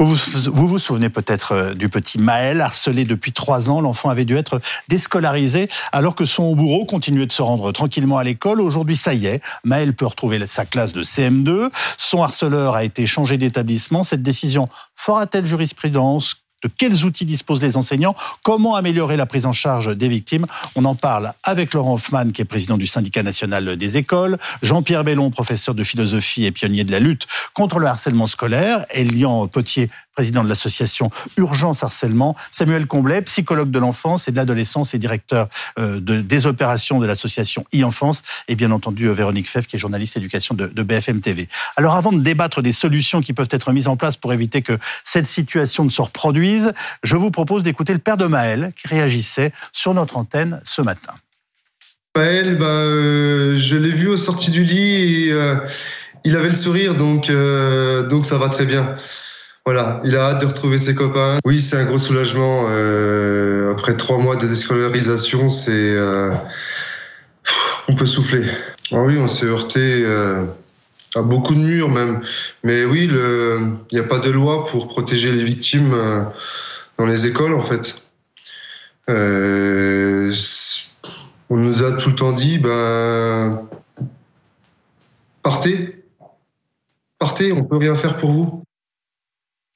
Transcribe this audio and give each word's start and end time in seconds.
Vous 0.00 0.66
vous, 0.66 0.78
souvenez 0.78 1.10
peut-être 1.10 1.52
euh, 1.52 1.74
du 1.74 1.90
petit 1.90 2.18
Maël, 2.18 2.62
harcelé 2.62 3.04
depuis 3.04 3.32
trois 3.32 3.70
ans. 3.70 3.82
L'enfant 3.82 4.08
avait 4.08 4.24
dû 4.24 4.38
être 4.38 4.58
déscolarisé 4.88 5.68
alors 5.92 6.14
que 6.14 6.24
son 6.24 6.56
bourreau 6.56 6.86
continuait 6.86 7.26
de 7.26 7.32
se 7.32 7.42
rendre 7.42 7.70
tranquillement 7.72 8.16
à 8.16 8.24
l'école. 8.24 8.62
Aujourd'hui, 8.62 8.96
ça 8.96 9.12
y 9.12 9.26
est, 9.26 9.42
Maël 9.62 9.94
peut 9.94 10.06
retrouver 10.06 10.46
sa 10.46 10.64
classe 10.64 10.94
de 10.94 11.02
CM2. 11.02 11.68
Son 11.98 12.22
harceleur 12.22 12.76
a 12.76 12.84
été 12.84 13.06
changé 13.06 13.36
d'établissement. 13.36 14.02
Cette 14.02 14.22
décision 14.22 14.70
fera-t-elle 14.96 15.44
jurisprudence? 15.44 16.36
De 16.62 16.68
quels 16.68 17.04
outils 17.04 17.24
disposent 17.24 17.62
les 17.62 17.76
enseignants, 17.76 18.14
comment 18.42 18.74
améliorer 18.74 19.16
la 19.16 19.26
prise 19.26 19.46
en 19.46 19.52
charge 19.52 19.96
des 19.96 20.08
victimes. 20.08 20.46
On 20.74 20.84
en 20.84 20.94
parle 20.94 21.32
avec 21.42 21.74
Laurent 21.74 21.94
Hoffman, 21.94 22.30
qui 22.30 22.42
est 22.42 22.44
président 22.44 22.76
du 22.76 22.86
syndicat 22.86 23.22
national 23.22 23.76
des 23.76 23.96
écoles, 23.96 24.38
Jean-Pierre 24.62 25.04
Bellon, 25.04 25.30
professeur 25.30 25.74
de 25.74 25.84
philosophie 25.84 26.44
et 26.44 26.52
pionnier 26.52 26.84
de 26.84 26.92
la 26.92 27.00
lutte 27.00 27.26
contre 27.54 27.78
le 27.78 27.86
harcèlement 27.86 28.26
scolaire, 28.26 28.84
Elian 28.90 29.46
Potier, 29.48 29.90
président 30.20 30.44
de 30.44 30.50
l'association 30.50 31.10
Urgence 31.38 31.82
Harcèlement, 31.82 32.36
Samuel 32.50 32.84
Comblet, 32.84 33.22
psychologue 33.22 33.70
de 33.70 33.78
l'enfance 33.78 34.28
et 34.28 34.32
de 34.32 34.36
l'adolescence 34.36 34.92
et 34.92 34.98
directeur 34.98 35.48
euh, 35.78 35.98
de, 35.98 36.20
des 36.20 36.44
opérations 36.44 36.98
de 36.98 37.06
l'association 37.06 37.64
e-enfance, 37.74 38.22
et 38.46 38.54
bien 38.54 38.70
entendu 38.70 39.06
euh, 39.06 39.14
Véronique 39.14 39.48
Feff, 39.48 39.66
qui 39.66 39.76
est 39.76 39.78
journaliste 39.78 40.18
éducation 40.18 40.54
de, 40.54 40.66
de 40.66 40.82
BFM 40.82 41.22
TV. 41.22 41.48
Alors 41.78 41.94
avant 41.94 42.12
de 42.12 42.20
débattre 42.20 42.60
des 42.60 42.72
solutions 42.72 43.22
qui 43.22 43.32
peuvent 43.32 43.48
être 43.50 43.72
mises 43.72 43.88
en 43.88 43.96
place 43.96 44.18
pour 44.18 44.34
éviter 44.34 44.60
que 44.60 44.76
cette 45.06 45.26
situation 45.26 45.86
ne 45.86 45.88
se 45.88 46.02
reproduise, 46.02 46.74
je 47.02 47.16
vous 47.16 47.30
propose 47.30 47.62
d'écouter 47.62 47.94
le 47.94 47.98
père 47.98 48.18
de 48.18 48.26
Maël 48.26 48.74
qui 48.76 48.88
réagissait 48.88 49.52
sur 49.72 49.94
notre 49.94 50.18
antenne 50.18 50.60
ce 50.64 50.82
matin. 50.82 51.14
Maël, 52.14 52.58
bah, 52.58 52.66
euh, 52.66 53.56
je 53.56 53.74
l'ai 53.74 53.88
vu 53.88 54.08
au 54.08 54.18
sorti 54.18 54.50
du 54.50 54.64
lit 54.64 55.30
et 55.30 55.34
il 56.24 56.36
avait 56.36 56.50
le 56.50 56.54
sourire, 56.54 56.94
donc, 56.94 57.32
donc 58.10 58.26
ça 58.26 58.36
va 58.36 58.50
très 58.50 58.66
bien. 58.66 58.98
Voilà, 59.66 60.00
il 60.04 60.16
a 60.16 60.30
hâte 60.30 60.40
de 60.40 60.46
retrouver 60.46 60.78
ses 60.78 60.94
copains. 60.94 61.36
Oui, 61.44 61.60
c'est 61.60 61.76
un 61.76 61.84
gros 61.84 61.98
soulagement. 61.98 62.66
Euh, 62.70 63.72
après 63.72 63.94
trois 63.96 64.16
mois 64.18 64.36
de 64.36 64.46
déscolarisation, 64.46 65.50
c'est 65.50 65.70
euh, 65.72 66.32
on 67.88 67.94
peut 67.94 68.06
souffler. 68.06 68.46
Ah 68.90 69.02
oui, 69.02 69.18
on 69.18 69.28
s'est 69.28 69.46
heurté 69.46 70.02
euh, 70.04 70.46
à 71.14 71.20
beaucoup 71.20 71.54
de 71.54 71.60
murs 71.60 71.90
même. 71.90 72.22
Mais 72.64 72.84
oui, 72.84 73.10
il 73.12 73.76
n'y 73.92 73.98
a 73.98 74.04
pas 74.04 74.18
de 74.18 74.30
loi 74.30 74.64
pour 74.64 74.88
protéger 74.88 75.30
les 75.30 75.44
victimes 75.44 75.94
dans 76.98 77.06
les 77.06 77.26
écoles 77.26 77.54
en 77.54 77.60
fait. 77.60 78.02
on 79.08 79.16
nous 81.56 81.82
a 81.84 81.92
tout 81.98 82.10
le 82.10 82.16
temps 82.16 82.32
dit, 82.32 82.58
ben 82.58 83.68
partez, 85.42 86.02
partez, 87.18 87.52
on 87.52 87.64
peut 87.64 87.76
rien 87.76 87.94
faire 87.94 88.16
pour 88.16 88.32
vous. 88.32 88.59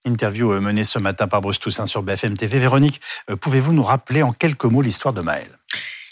Interview 0.04 0.52
euh, 0.52 0.60
menée 0.60 0.84
ce 0.84 0.98
matin 0.98 1.28
par 1.28 1.40
Bruce 1.40 1.58
Toussaint 1.58 1.86
sur 1.86 2.02
BFM 2.02 2.36
TV. 2.36 2.58
Véronique, 2.58 3.00
euh, 3.30 3.36
pouvez-vous 3.36 3.72
nous 3.72 3.82
rappeler 3.82 4.22
en 4.22 4.32
quelques 4.32 4.64
mots 4.64 4.82
l'histoire 4.82 5.14
de 5.14 5.20
Maël 5.20 5.48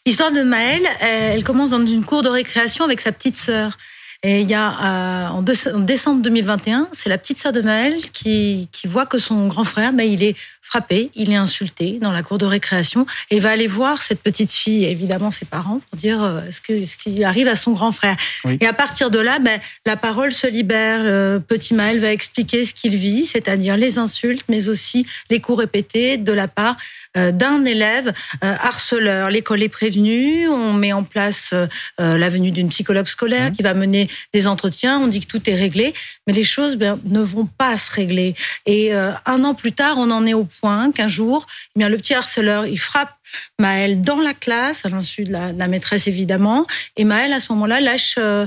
L'histoire 0.04 0.32
de 0.32 0.42
Maël, 0.42 0.82
euh, 0.84 1.32
elle 1.34 1.44
commence 1.44 1.70
dans 1.70 1.86
une 1.86 2.04
cour 2.04 2.22
de 2.22 2.28
récréation 2.28 2.84
avec 2.84 3.00
sa 3.00 3.12
petite 3.12 3.36
sœur. 3.36 3.76
Et 4.24 4.42
il 4.42 4.48
y 4.48 4.54
a 4.54 5.32
en, 5.32 5.42
décembre 5.42 6.22
2021, 6.22 6.88
c'est 6.92 7.08
la 7.08 7.18
petite 7.18 7.38
sœur 7.38 7.52
de 7.52 7.60
Maël 7.60 7.96
qui, 8.12 8.68
qui 8.70 8.86
voit 8.86 9.04
que 9.04 9.18
son 9.18 9.48
grand 9.48 9.64
frère, 9.64 9.92
mais 9.92 10.10
il 10.10 10.22
est 10.22 10.36
frappé, 10.72 11.10
il 11.14 11.30
est 11.30 11.36
insulté 11.36 11.98
dans 12.00 12.12
la 12.12 12.22
cour 12.22 12.38
de 12.38 12.46
récréation 12.46 13.04
et 13.30 13.40
va 13.40 13.50
aller 13.50 13.66
voir 13.66 14.00
cette 14.00 14.22
petite 14.22 14.50
fille, 14.50 14.84
évidemment 14.84 15.30
ses 15.30 15.44
parents, 15.44 15.80
pour 15.90 15.98
dire 15.98 16.22
euh, 16.22 16.40
ce, 16.50 16.62
que, 16.62 16.82
ce 16.82 16.96
qui 16.96 17.24
arrive 17.24 17.46
à 17.46 17.56
son 17.56 17.72
grand 17.72 17.92
frère. 17.92 18.16
Et 18.60 18.66
à 18.66 18.72
partir 18.72 19.10
de 19.10 19.18
là, 19.18 19.38
ben, 19.38 19.60
la 19.84 19.98
parole 19.98 20.32
se 20.32 20.46
libère. 20.46 21.02
Le 21.04 21.40
petit 21.46 21.74
Maël 21.74 21.98
va 21.98 22.10
expliquer 22.10 22.64
ce 22.64 22.72
qu'il 22.72 22.96
vit, 22.96 23.26
c'est-à-dire 23.26 23.76
les 23.76 23.98
insultes, 23.98 24.44
mais 24.48 24.68
aussi 24.68 25.04
les 25.28 25.40
coups 25.40 25.58
répétés 25.58 26.16
de 26.16 26.32
la 26.32 26.48
part 26.48 26.76
euh, 27.11 27.11
d'un 27.14 27.64
élève 27.64 28.12
euh, 28.42 28.54
harceleur. 28.60 29.30
L'école 29.30 29.62
est 29.62 29.68
prévenue, 29.68 30.48
on 30.48 30.72
met 30.72 30.92
en 30.92 31.04
place 31.04 31.54
la 31.98 32.28
venue 32.28 32.50
d'une 32.50 32.68
psychologue 32.68 33.06
scolaire 33.06 33.50
mmh. 33.50 33.52
qui 33.52 33.62
va 33.62 33.74
mener 33.74 34.08
des 34.32 34.46
entretiens, 34.46 34.98
on 34.98 35.08
dit 35.08 35.20
que 35.20 35.26
tout 35.26 35.48
est 35.48 35.54
réglé, 35.54 35.94
mais 36.26 36.32
les 36.32 36.44
choses 36.44 36.76
ben, 36.76 36.98
ne 37.04 37.20
vont 37.20 37.46
pas 37.46 37.76
se 37.78 37.92
régler. 37.92 38.34
Et 38.66 38.92
un 38.92 39.44
an 39.44 39.54
plus 39.54 39.72
tard, 39.72 39.96
on 39.98 40.10
en 40.10 40.26
est 40.26 40.34
au 40.34 40.44
point 40.44 40.92
qu'un 40.92 41.08
jour, 41.08 41.46
eh 41.74 41.78
bien, 41.78 41.88
le 41.88 41.96
petit 41.96 42.14
harceleur, 42.14 42.66
il 42.66 42.78
frappe 42.78 43.14
Maëlle 43.58 44.00
dans 44.00 44.20
la 44.20 44.34
classe, 44.34 44.84
à 44.84 44.88
l'insu 44.88 45.24
de 45.24 45.32
la, 45.32 45.68
maîtresse 45.68 46.06
évidemment, 46.06 46.66
et 46.96 47.04
Maëlle, 47.04 47.32
à 47.32 47.40
ce 47.40 47.52
moment-là, 47.52 47.80
lâche 47.80 48.16
euh, 48.18 48.46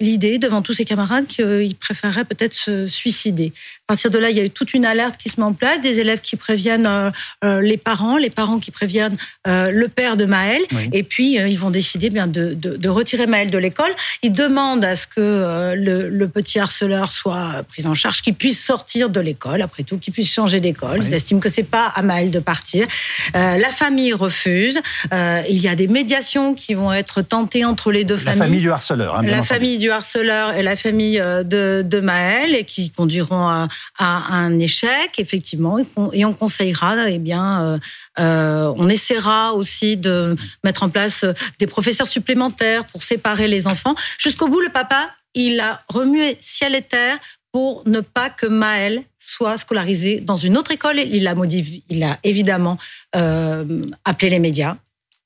l'idée 0.00 0.38
devant 0.38 0.60
tous 0.60 0.74
ses 0.74 0.84
camarades 0.84 1.26
qu'il 1.26 1.76
préférerait 1.76 2.24
peut-être 2.24 2.52
se 2.52 2.86
suicider. 2.88 3.52
À 3.86 3.92
partir 3.92 4.10
de 4.10 4.18
là, 4.18 4.30
il 4.30 4.36
y 4.36 4.40
a 4.40 4.44
eu 4.44 4.50
toute 4.50 4.74
une 4.74 4.84
alerte 4.84 5.16
qui 5.16 5.28
se 5.28 5.40
met 5.40 5.46
en 5.46 5.52
place, 5.52 5.80
des 5.80 6.00
élèves 6.00 6.20
qui 6.20 6.36
préviennent 6.36 6.86
euh, 6.86 7.10
euh, 7.44 7.60
les 7.60 7.76
parents, 7.76 8.16
les 8.16 8.30
parents 8.30 8.58
qui 8.58 8.72
préviennent 8.72 9.16
euh, 9.46 9.70
le 9.70 9.88
père 9.88 10.16
de 10.16 10.24
Maël, 10.24 10.60
et 10.92 11.04
puis 11.04 11.34
ils 11.34 11.58
vont 11.58 11.70
décider 11.70 12.10
bien 12.10 12.26
de, 12.26 12.54
de, 12.54 12.76
de 12.76 12.88
retirer 12.88 13.26
Maël 13.26 13.50
de 13.50 13.58
l'école. 13.58 13.92
Ils 14.22 14.32
demandent 14.32 14.84
à 14.84 14.96
ce 14.96 15.06
que 15.06 15.74
le, 15.76 16.08
le, 16.08 16.28
petit 16.28 16.58
harceleur 16.58 17.12
soit 17.12 17.62
pris 17.68 17.86
en 17.86 17.94
charge, 17.94 18.22
qu'il 18.22 18.34
puisse 18.34 18.62
sortir 18.62 19.10
de 19.10 19.20
l'école, 19.20 19.62
après 19.62 19.84
tout, 19.84 19.98
qu'il 19.98 20.12
puisse 20.12 20.32
changer 20.32 20.58
d'école. 20.58 21.00
Ils 21.02 21.14
estiment 21.14 21.40
que 21.40 21.48
c'est 21.48 21.62
pas 21.62 21.86
à 21.86 22.02
Maël 22.02 22.30
de 22.32 22.40
partir. 22.40 22.86
la 23.34 23.70
famille 23.70 24.12
refuse. 24.12 24.80
il 25.12 25.58
y 25.58 25.68
a 25.68 25.76
des 25.76 25.86
médiations 25.86 26.54
qui 26.54 26.74
vont 26.74 26.92
être 26.92 27.22
tentées 27.22 27.64
entre 27.64 27.92
les 27.92 28.04
deux 28.04 28.16
familles. 28.16 28.38
La 28.38 28.44
famille 28.44 28.60
du 28.60 28.70
harceleur. 28.70 29.18
Hein, 29.18 29.22
la 29.22 29.42
famille 29.42 29.83
du 29.84 29.90
harceleur 29.90 30.54
et 30.54 30.62
la 30.62 30.76
famille 30.76 31.18
de, 31.18 31.82
de 31.84 32.00
Maël, 32.00 32.54
et 32.54 32.64
qui 32.64 32.90
conduiront 32.90 33.48
à 33.48 33.68
à 33.98 34.34
un 34.34 34.58
échec, 34.58 35.18
effectivement, 35.18 35.78
et 36.12 36.24
on 36.24 36.32
conseillera, 36.32 37.08
eh 37.08 37.18
bien, 37.18 37.62
euh, 37.64 37.78
euh, 38.18 38.74
on 38.76 38.88
essaiera 38.88 39.54
aussi 39.54 39.96
de 39.96 40.36
mettre 40.64 40.82
en 40.82 40.88
place 40.88 41.24
des 41.58 41.66
professeurs 41.66 42.08
supplémentaires 42.08 42.84
pour 42.86 43.02
séparer 43.02 43.48
les 43.48 43.66
enfants. 43.66 43.94
Jusqu'au 44.18 44.48
bout, 44.48 44.60
le 44.60 44.70
papa, 44.70 45.10
il 45.34 45.60
a 45.60 45.82
remué 45.88 46.36
ciel 46.40 46.74
et 46.74 46.82
terre 46.82 47.18
pour 47.52 47.82
ne 47.86 48.00
pas 48.00 48.30
que 48.30 48.46
Maël 48.46 49.02
soit 49.20 49.58
scolarisé 49.58 50.20
dans 50.20 50.36
une 50.36 50.56
autre 50.56 50.72
école. 50.72 50.98
Il 50.98 51.28
a, 51.28 51.34
modifié, 51.34 51.82
il 51.88 52.02
a 52.02 52.18
évidemment 52.24 52.78
euh, 53.14 53.84
appelé 54.04 54.30
les 54.30 54.38
médias. 54.40 54.76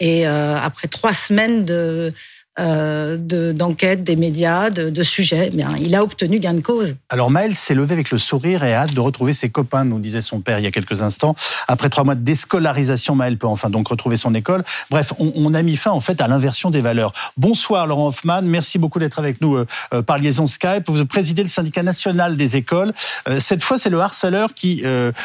Et 0.00 0.26
après 0.26 0.86
trois 0.86 1.12
semaines 1.12 1.64
de, 1.64 2.12
euh, 2.60 3.16
d'enquête 3.52 4.04
des 4.04 4.16
médias, 4.16 4.70
de, 4.70 5.02
sujets, 5.02 5.50
bien, 5.50 5.70
il 5.80 5.94
a 5.94 6.02
obtenu 6.02 6.38
gain 6.38 6.54
de 6.54 6.60
cause. 6.60 6.96
Alors 7.08 7.30
Maël 7.30 7.54
s'est 7.54 7.74
levé 7.74 7.92
avec 7.92 8.10
le 8.10 8.19
sourire 8.19 8.64
et 8.64 8.74
hâte 8.74 8.94
de 8.94 9.00
retrouver 9.00 9.32
ses 9.32 9.48
copains, 9.48 9.84
nous 9.84 9.98
disait 9.98 10.20
son 10.20 10.41
père 10.41 10.58
il 10.58 10.64
y 10.64 10.66
a 10.66 10.70
quelques 10.70 11.02
instants. 11.02 11.34
Après 11.68 11.88
trois 11.88 12.04
mois 12.04 12.14
de 12.14 12.22
déscolarisation, 12.22 13.14
Maël 13.14 13.38
peut 13.38 13.47
enfin 13.47 13.70
donc 13.70 13.88
retrouver 13.88 14.16
son 14.16 14.34
école. 14.34 14.64
Bref, 14.91 15.12
on, 15.18 15.54
a 15.54 15.62
mis 15.62 15.76
fin 15.76 15.91
en 15.91 16.00
fait 16.00 16.20
à 16.20 16.28
l'inversion 16.28 16.70
des 16.70 16.80
valeurs. 16.80 17.12
Bonsoir 17.36 17.86
Laurent 17.86 18.08
Hoffman, 18.08 18.42
merci 18.42 18.78
beaucoup 18.78 18.98
d'être 18.98 19.18
avec 19.18 19.41
nous 19.41 19.56
euh, 19.56 19.66
euh, 19.94 20.02
par 20.02 20.18
liaison 20.18 20.47
Skype. 20.47 20.84
Vous 20.88 21.04
présidez 21.06 21.42
le 21.42 21.48
syndicat 21.48 21.82
national 21.82 22.36
des 22.36 22.56
écoles. 22.56 22.92
cette 23.38 23.62
fois, 23.62 23.78
c'est 23.78 23.91
le 23.91 24.00
harceleur 24.00 24.52
qui 24.54 24.84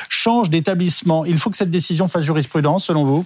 change 0.10 0.50
d'établissement. 0.50 1.26
Il 1.26 1.38
faut 1.38 1.50
que 1.50 1.58
cette 1.58 1.72
décision 1.72 2.08
fasse 2.08 2.24
jurisprudence, 2.24 2.86
selon 2.86 3.06
vous? 3.06 3.26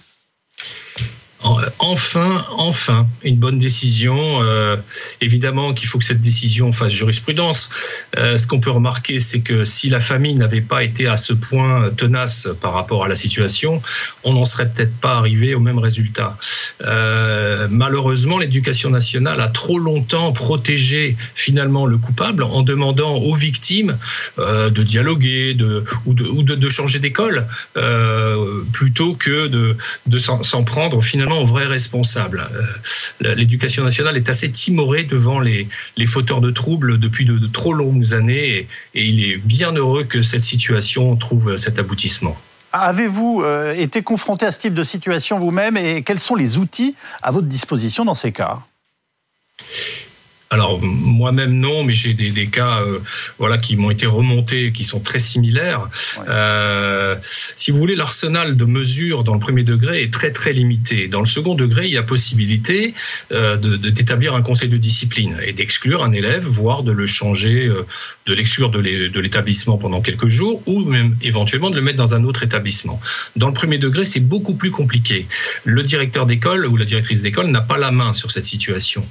Enfin, 1.43 2.43
enfin, 2.57 3.07
une 3.23 3.35
bonne 3.35 3.59
décision. 3.59 4.41
Euh, 4.41 4.75
évidemment 5.21 5.73
qu'il 5.73 5.87
faut 5.87 5.99
que 5.99 6.05
cette 6.05 6.21
décision 6.21 6.71
fasse 6.71 6.91
jurisprudence. 6.91 7.69
Euh, 8.17 8.37
ce 8.37 8.47
qu'on 8.47 8.59
peut 8.59 8.71
remarquer, 8.71 9.19
c'est 9.19 9.41
que 9.41 9.63
si 9.63 9.89
la 9.89 9.99
famille 9.99 10.33
n'avait 10.33 10.61
pas 10.61 10.83
été 10.83 11.07
à 11.07 11.15
ce 11.15 11.33
point 11.33 11.91
tenace 11.95 12.49
par 12.59 12.73
rapport 12.73 13.05
à 13.05 13.07
la 13.07 13.13
situation, 13.13 13.81
on 14.23 14.33
n'en 14.33 14.45
serait 14.45 14.67
peut-être 14.67 14.95
pas 14.97 15.17
arrivé 15.17 15.53
au 15.53 15.59
même 15.59 15.77
résultat. 15.77 16.37
Euh, 16.81 17.67
malheureusement, 17.69 18.39
l'éducation 18.39 18.89
nationale 18.89 19.39
a 19.39 19.49
trop 19.49 19.77
longtemps 19.77 20.33
protégé 20.33 21.17
finalement 21.35 21.85
le 21.85 21.97
coupable 21.97 22.43
en 22.43 22.63
demandant 22.63 23.15
aux 23.15 23.35
victimes 23.35 23.97
de 24.37 24.83
dialoguer 24.83 25.53
de, 25.53 25.83
ou, 26.05 26.13
de, 26.13 26.69
changer 26.69 26.99
d'école 26.99 27.47
plutôt 28.71 29.13
que 29.13 29.47
de, 29.47 29.77
de 30.07 30.17
s'en 30.17 30.63
prendre 30.63 31.01
finalement 31.01 31.26
aux 31.35 31.45
vrais. 31.45 31.65
Euh, 31.65 33.35
l'éducation 33.35 33.83
nationale 33.83 34.17
est 34.17 34.29
assez 34.29 34.51
timorée 34.51 35.03
devant 35.03 35.39
les, 35.39 35.67
les 35.95 36.05
fauteurs 36.05 36.41
de 36.41 36.51
troubles 36.51 36.99
depuis 36.99 37.25
de, 37.25 37.47
trop 37.47 37.73
longues 37.73 38.13
années 38.13 38.67
et, 38.93 39.05
il 39.05 39.23
est 39.23 39.37
bien 39.37 39.71
heureux 39.73 40.03
que 40.03 40.21
cette 40.21 40.41
situation 40.41 41.15
trouve 41.15 41.57
cet 41.57 41.79
aboutissement. 41.79 42.35
Avez-vous 42.73 43.41
euh, 43.43 43.73
été 43.73 44.01
confronté 44.01 44.45
à 44.45 44.51
ce 44.51 44.59
type 44.59 44.73
de 44.73 44.83
situation 44.83 45.39
vous-même 45.39 45.77
et 45.77 46.03
quels 46.03 46.19
sont 46.19 46.35
les 46.35 46.57
outils 46.57 46.95
à 47.21 47.31
votre 47.31 47.47
disposition 47.47 48.05
dans 48.05 48.13
ces 48.13 48.31
cas? 48.31 48.59
Alors 50.49 50.79
moi-même 50.81 51.59
non, 51.59 51.83
mais 51.83 51.93
j'ai 51.93 52.13
des, 52.13 52.31
des, 52.31 52.47
cas 52.47 52.81
euh, 52.81 52.99
voilà 53.37 53.57
qui 53.57 53.75
m'ont 53.75 53.91
été 53.91 54.05
remontés, 54.05 54.71
qui 54.71 54.83
sont 54.83 54.99
très 54.99 55.19
similaires. 55.19 55.89
Euh, 56.29 57.15
si 57.23 57.71
vous 57.71 57.77
voulez, 57.77 57.95
l'arsenal 57.95 58.55
de 58.55 58.65
mesures 58.65 59.23
dans 59.23 59.33
le 59.33 59.39
premier 59.39 59.63
degré 59.63 60.03
est 60.03 60.13
très 60.13 60.31
très 60.31 60.53
limité. 60.53 61.07
Dans 61.07 61.19
le 61.19 61.25
second 61.25 61.55
degré, 61.55 61.85
il 61.85 61.91
y 61.91 61.97
a 61.97 62.03
possibilité 62.03 62.93
euh, 63.31 63.57
d'établir 63.57 64.35
un 64.35 64.41
conseil 64.41 64.69
de 64.69 64.77
discipline 64.77 65.37
et 65.45 65.53
d'exclure 65.53 66.03
un 66.03 66.13
élève, 66.13 66.45
voire 66.45 66.83
de 66.83 66.91
le 66.91 67.05
changer, 67.05 67.65
euh, 67.65 67.85
de 68.25 68.33
l'exclure 68.33 68.69
de 68.69 69.19
l'établissement 69.19 69.77
pendant 69.77 70.01
quelques 70.01 70.27
jours, 70.27 70.61
ou 70.65 70.79
même 70.79 71.15
éventuellement 71.21 71.69
de 71.69 71.75
le 71.75 71.81
mettre 71.81 71.97
dans 71.97 72.15
un 72.15 72.23
autre 72.23 72.43
établissement. 72.43 72.99
Dans 73.35 73.47
le 73.47 73.53
premier 73.53 73.77
degré, 73.77 74.05
c'est 74.05 74.19
beaucoup 74.19 74.53
plus 74.53 74.71
compliqué. 74.71 75.27
Le 75.65 75.83
directeur 75.83 76.25
d'école 76.25 76.65
ou 76.65 76.77
la 76.77 76.85
directrice 76.85 77.21
d'école 77.21 77.47
n'a 77.47 77.61
pas 77.61 77.77
la 77.77 77.91
main 77.91 78.13
sur 78.13 78.31
cette 78.31 78.45
situation. 78.45 79.05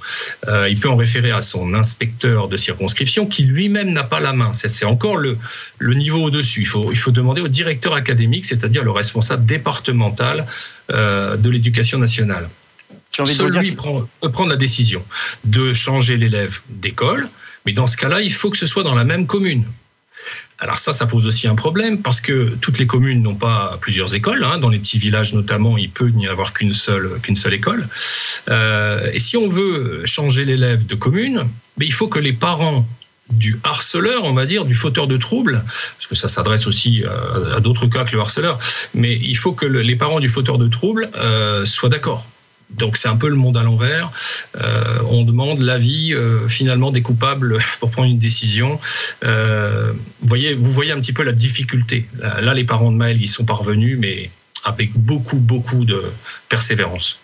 Euh, 0.49 0.69
il 0.69 0.79
peut 0.79 0.89
en 0.89 0.97
référer 0.97 1.26
à 1.31 1.43
son 1.43 1.75
inspecteur 1.75 2.49
de 2.49 2.57
circonscription 2.57 3.27
qui 3.27 3.45
lui-même 3.45 3.93
n'a 3.93 4.05
pas 4.05 4.21
la 4.21 4.33
main. 4.33 4.53
C'est 4.53 4.85
encore 4.85 5.17
le, 5.17 5.39
le 5.79 5.95
niveau 5.95 6.25
au-dessus. 6.25 6.63
Il 6.63 6.67
faut, 6.67 6.91
il 6.93 6.99
faut 6.99 7.11
demander 7.11 7.41
au 7.41 7.49
directeur 7.49 7.95
académique, 7.95 8.47
c'est-à-dire 8.47 8.85
le 8.85 8.91
responsable 8.91 9.45
départemental 9.45 10.47
euh, 10.93 11.37
de 11.37 11.51
l'éducation 11.51 11.99
nationale. 11.99 12.49
Seul 13.13 13.51
lui 13.59 13.73
prend, 13.73 14.07
peut 14.21 14.31
prendre 14.31 14.51
la 14.51 14.57
décision 14.57 15.05
de 15.45 15.73
changer 15.73 16.17
l'élève 16.17 16.59
d'école, 16.69 17.29
mais 17.65 17.73
dans 17.73 17.87
ce 17.87 17.97
cas-là, 17.97 18.21
il 18.21 18.33
faut 18.33 18.51
que 18.51 18.59
ce 18.59 18.67
soit 18.67 18.83
dans 18.83 18.95
la 18.95 19.05
même 19.05 19.27
commune. 19.27 19.65
Alors 20.59 20.79
ça, 20.79 20.93
ça 20.93 21.07
pose 21.07 21.27
aussi 21.27 21.49
un 21.49 21.55
problème 21.55 22.01
parce 22.01 22.21
que 22.21 22.57
toutes 22.61 22.79
les 22.79 22.87
communes 22.87 23.23
n'ont 23.23 23.35
pas 23.35 23.79
plusieurs 23.81 24.15
écoles. 24.15 24.43
Hein. 24.43 24.59
Dans 24.59 24.71
les 24.71 24.79
petits 24.79 24.99
villages 24.99 25.35
notamment, 25.35 25.77
il 25.77 25.91
peut 25.91 26.09
n'y 26.09 26.27
avoir 26.29 26.55
qu'une 26.55 26.73
seule 26.73 27.21
qu'une 27.23 27.37
seule 27.37 27.55
école. 27.55 27.87
Euh, 28.49 29.11
et 29.13 29.19
si 29.19 29.37
on 29.37 29.49
veut 29.49 30.03
changer 30.07 30.45
l'élève 30.45 30.87
de 30.87 30.95
commune, 30.95 31.49
mais 31.77 31.85
il 31.85 31.93
faut 31.93 32.09
que 32.09 32.19
les 32.19 32.33
parents 32.33 32.87
du 33.29 33.59
harceleur, 33.65 34.25
on 34.25 34.33
va 34.33 34.47
dire, 34.47 34.65
du 34.65 34.75
fauteur 34.75 35.07
de 35.09 35.17
troubles, 35.17 35.63
parce 35.65 36.07
que 36.09 36.15
ça 36.15 36.29
s'adresse 36.29 36.67
aussi 36.67 37.03
à, 37.55 37.61
d'autres 37.61 37.87
cas 37.87 38.05
que 38.05 38.13
le 38.13 38.21
harceleur, 38.21 38.59
mais 38.95 39.17
il 39.17 39.37
faut 39.37 39.53
que 39.53 39.67
les 39.67 39.97
parents 39.97 40.21
du 40.21 40.29
fauteur 40.29 40.59
de 40.59 40.69
troubles 40.69 41.11
euh, 41.17 41.65
soient 41.65 41.89
d'accord. 41.89 42.25
Donc 42.71 42.97
c'est 42.97 43.09
un 43.09 43.17
peu 43.17 43.29
le 43.29 43.37
monde 43.37 43.57
à 43.57 43.63
l'envers. 43.63 44.11
Euh, 44.61 44.99
on 45.11 45.23
demande 45.23 45.61
l'avis 45.61 46.15
euh, 46.15 46.49
finalement 46.49 46.91
des 46.91 47.03
coupables 47.03 47.59
pour 47.81 47.91
prendre 47.91 48.09
une 48.09 48.19
décision. 48.19 48.79
Euh, 49.25 49.93
voyez, 50.23 50.55
vous 50.55 50.71
voyez 50.71 50.93
un 50.93 51.01
petit 51.01 51.13
peu 51.13 51.23
la 51.23 51.33
difficulté. 51.33 52.09
Là, 52.21 52.55
les 52.55 52.65
parents 52.65 52.91
de 52.91 52.97
Maël, 52.97 53.21
ils 53.21 53.29
sont 53.29 53.45
parvenus, 53.45 53.97
mais 53.99 54.31
avec 54.65 54.93
beaucoup, 54.95 55.39
beaucoup 55.39 55.85
de 55.85 56.03
persévérance. 56.49 57.21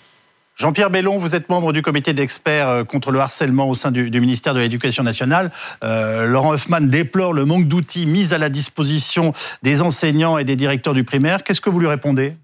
Jean-Pierre 0.56 0.91
Bellon, 0.91 1.19
vous 1.19 1.35
êtes 1.35 1.49
membre 1.49 1.73
du 1.73 1.83
comité 1.83 2.12
d'experts 2.12 2.85
contre 2.87 3.11
le 3.11 3.19
harcèlement 3.19 3.69
au 3.69 3.75
sein 3.75 3.91
du, 3.91 4.11
ministère 4.21 4.55
de 4.55 4.61
l'Éducation 4.61 5.03
nationale. 5.03 5.50
Laurent 5.83 6.53
Hoffman 6.53 6.83
déplore 6.83 7.33
le 7.33 7.47
manque 7.47 7.67
d'outils 7.67 8.06
mis 8.06 8.33
à 8.35 8.38
la 8.38 8.49
disposition 8.49 9.33
des 9.62 9.83
enseignants 9.83 10.38
et 10.38 10.45
des 10.45 10.55
directeurs 10.55 10.95
du 10.95 11.05
primaire. 11.05 11.43
Qu'est-ce 11.43 11.62
que 11.62 11.71
vous 11.71 11.81
lui 11.81 11.88
répondez? 11.88 12.35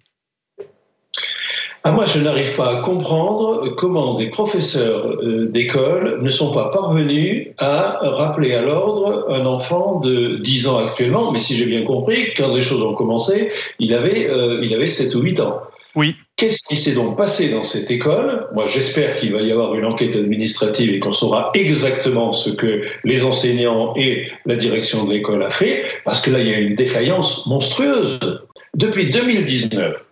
Ah, 1.84 1.92
moi, 1.92 2.04
je 2.04 2.18
n'arrive 2.18 2.56
pas 2.56 2.78
à 2.78 2.82
comprendre 2.82 3.74
comment 3.76 4.14
des 4.14 4.30
professeurs 4.30 5.06
euh, 5.22 5.46
d'école 5.46 6.20
ne 6.22 6.30
sont 6.30 6.52
pas 6.52 6.70
parvenus 6.70 7.48
à 7.58 7.98
rappeler 8.02 8.52
à 8.54 8.62
l'ordre 8.62 9.26
un 9.30 9.46
enfant 9.46 10.00
de 10.00 10.36
10 10.36 10.68
ans 10.68 10.78
actuellement, 10.78 11.30
mais 11.30 11.38
si 11.38 11.54
j'ai 11.54 11.66
bien 11.66 11.84
compris, 11.84 12.34
quand 12.36 12.52
les 12.54 12.62
choses 12.62 12.82
ont 12.82 12.94
commencé, 12.94 13.50
il 13.78 13.94
avait, 13.94 14.28
euh, 14.28 14.60
il 14.62 14.74
avait 14.74 14.88
7 14.88 15.14
ou 15.14 15.20
8 15.20 15.40
ans. 15.40 15.60
Oui. 15.94 16.14
Qu'est-ce 16.36 16.66
qui 16.66 16.76
s'est 16.76 16.94
donc 16.94 17.16
passé 17.16 17.50
dans 17.50 17.64
cette 17.64 17.90
école? 17.90 18.46
Moi, 18.54 18.66
j'espère 18.66 19.18
qu'il 19.18 19.32
va 19.32 19.40
y 19.42 19.50
avoir 19.50 19.74
une 19.74 19.84
enquête 19.84 20.14
administrative 20.14 20.92
et 20.94 20.98
qu'on 20.98 21.12
saura 21.12 21.50
exactement 21.54 22.32
ce 22.32 22.50
que 22.50 22.82
les 23.04 23.24
enseignants 23.24 23.94
et 23.96 24.28
la 24.46 24.56
direction 24.56 25.04
de 25.04 25.12
l'école 25.12 25.42
a 25.42 25.50
fait, 25.50 25.84
parce 26.04 26.20
que 26.20 26.30
là, 26.30 26.40
il 26.40 26.48
y 26.48 26.54
a 26.54 26.58
une 26.58 26.74
défaillance 26.74 27.46
monstrueuse. 27.46 28.46
Depuis 28.74 29.10
2019, 29.10 30.04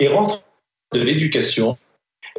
et 0.00 0.08
rentre 0.08 0.42
de 0.92 1.00
l'éducation 1.00 1.76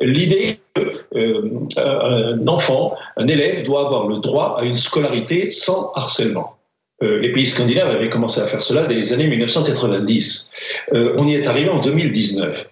l'idée 0.02 0.60
qu'un 0.76 1.20
euh, 1.20 2.46
enfant, 2.48 2.96
un 3.18 3.28
élève 3.28 3.64
doit 3.64 3.86
avoir 3.86 4.08
le 4.08 4.20
droit 4.20 4.58
à 4.60 4.64
une 4.64 4.76
scolarité 4.76 5.52
sans 5.52 5.92
harcèlement. 5.96 6.56
Euh, 7.02 7.20
les 7.20 7.32
pays 7.32 7.46
scandinaves 7.46 7.90
avaient 7.90 8.10
commencé 8.10 8.42
à 8.42 8.48
faire 8.48 8.62
cela 8.62 8.86
dès 8.86 8.96
les 8.96 9.14
années 9.14 9.28
1990. 9.28 10.50
Euh, 10.94 11.16
on 11.18 11.28
y 11.28 11.36
est 11.36 11.48
arrivé 11.48 11.70
en 11.70 11.80
2019. 11.80 12.68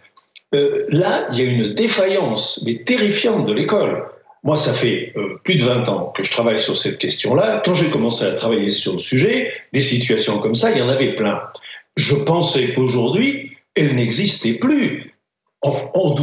là, 0.89 1.28
il 1.31 1.39
y 1.39 1.42
a 1.42 1.45
une 1.45 1.74
défaillance, 1.74 2.63
mais 2.66 2.75
terrifiante 2.75 3.45
de 3.45 3.54
l'école. 3.54 4.06
Moi, 4.44 4.56
ça 4.56 4.72
fait 4.72 5.13
plus 5.44 5.56
de 5.56 5.63
20 5.63 5.89
ans 5.89 6.13
que 6.16 6.24
je 6.24 6.31
travaille 6.31 6.60
sur 6.60 6.78
cette 6.78 7.00
question-là. 7.00 7.62
Quand 7.66 7.74
j'ai 7.74 7.89
commencé 7.89 8.24
à 8.24 8.31
travailler 8.31 8.72
sur 8.72 8.94
le 8.94 9.00
sujet, 9.00 9.51
des 9.74 9.81
situations 9.81 10.39
comme 10.39 10.56
ça, 10.56 10.72
il 10.72 10.78
y 10.78 10.81
en 10.81 10.88
avait 10.88 11.16
plein. 11.16 11.42
Je 11.98 12.16
pensais 12.16 12.74
qu'aujourd'hui, 12.74 13.56
elles 13.77 13.95
n'existaient 13.95 14.56
plus 14.56 15.13
on, 15.63 16.13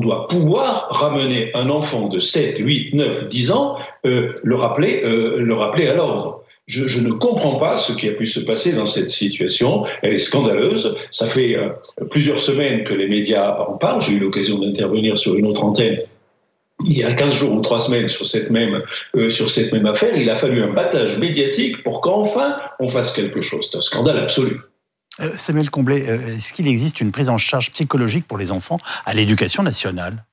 doit 0.00 0.28
pouvoir 0.28 0.88
ramener 0.90 1.50
un 1.54 1.70
enfant 1.70 2.08
de 2.08 2.18
7, 2.18 2.58
8, 2.58 2.94
9, 2.94 3.28
10 3.28 3.52
ans, 3.52 3.76
euh, 4.04 4.32
le 4.42 4.56
rappeler, 4.56 5.02
euh, 5.04 5.38
le 5.38 5.54
rappeler 5.54 5.86
à 5.86 5.94
l'ordre. 5.94 6.42
Je, 6.66 7.00
ne 7.00 7.12
comprends 7.12 7.56
pas 7.56 7.76
ce 7.76 7.94
qui 7.94 8.08
a 8.10 8.12
pu 8.12 8.26
se 8.26 8.40
passer 8.40 8.74
dans 8.74 8.84
cette 8.84 9.08
situation. 9.08 9.86
Elle 10.02 10.12
est 10.12 10.18
scandaleuse. 10.18 10.96
Ça 11.10 11.26
fait 11.26 11.56
euh, 11.56 11.70
plusieurs 12.10 12.40
semaines 12.40 12.84
que 12.84 12.92
les 12.92 13.08
médias 13.08 13.56
en 13.58 13.78
parlent. 13.78 14.02
J'ai 14.02 14.14
eu 14.14 14.18
l'occasion 14.18 14.58
d'intervenir 14.58 15.18
sur 15.18 15.34
une 15.34 15.46
autre 15.46 15.64
antenne 15.64 15.98
il 16.84 16.96
y 16.96 17.02
a 17.02 17.12
15 17.12 17.34
jours 17.34 17.54
ou 17.54 17.60
3 17.60 17.80
semaines 17.80 18.06
sur 18.06 18.24
cette 18.24 18.50
même 18.50 18.82
affaire. 19.86 20.16
Il 20.16 20.30
a 20.30 20.36
fallu 20.36 20.62
un 20.62 20.72
battage 20.72 21.18
médiatique 21.18 21.82
pour 21.82 22.00
qu'enfin 22.00 22.54
on 22.78 22.88
fasse 22.88 23.16
quelque 23.16 23.40
chose. 23.40 23.68
C'est 23.68 23.78
un 23.78 23.80
scandale 23.80 24.20
absolu. 24.20 24.60
Euh, 25.20 25.32
Samuel 25.36 25.70
Comblé, 25.70 26.08
euh, 26.08 26.36
est-ce 26.36 26.52
qu'il 26.52 26.68
existe 26.68 27.00
une 27.00 27.12
prise 27.12 27.28
en 27.28 27.38
charge 27.38 27.70
psychologique 27.72 28.26
pour 28.26 28.38
les 28.38 28.52
enfants 28.52 28.78
à 29.06 29.14
l'éducation 29.14 29.62
nationale? 29.62 30.24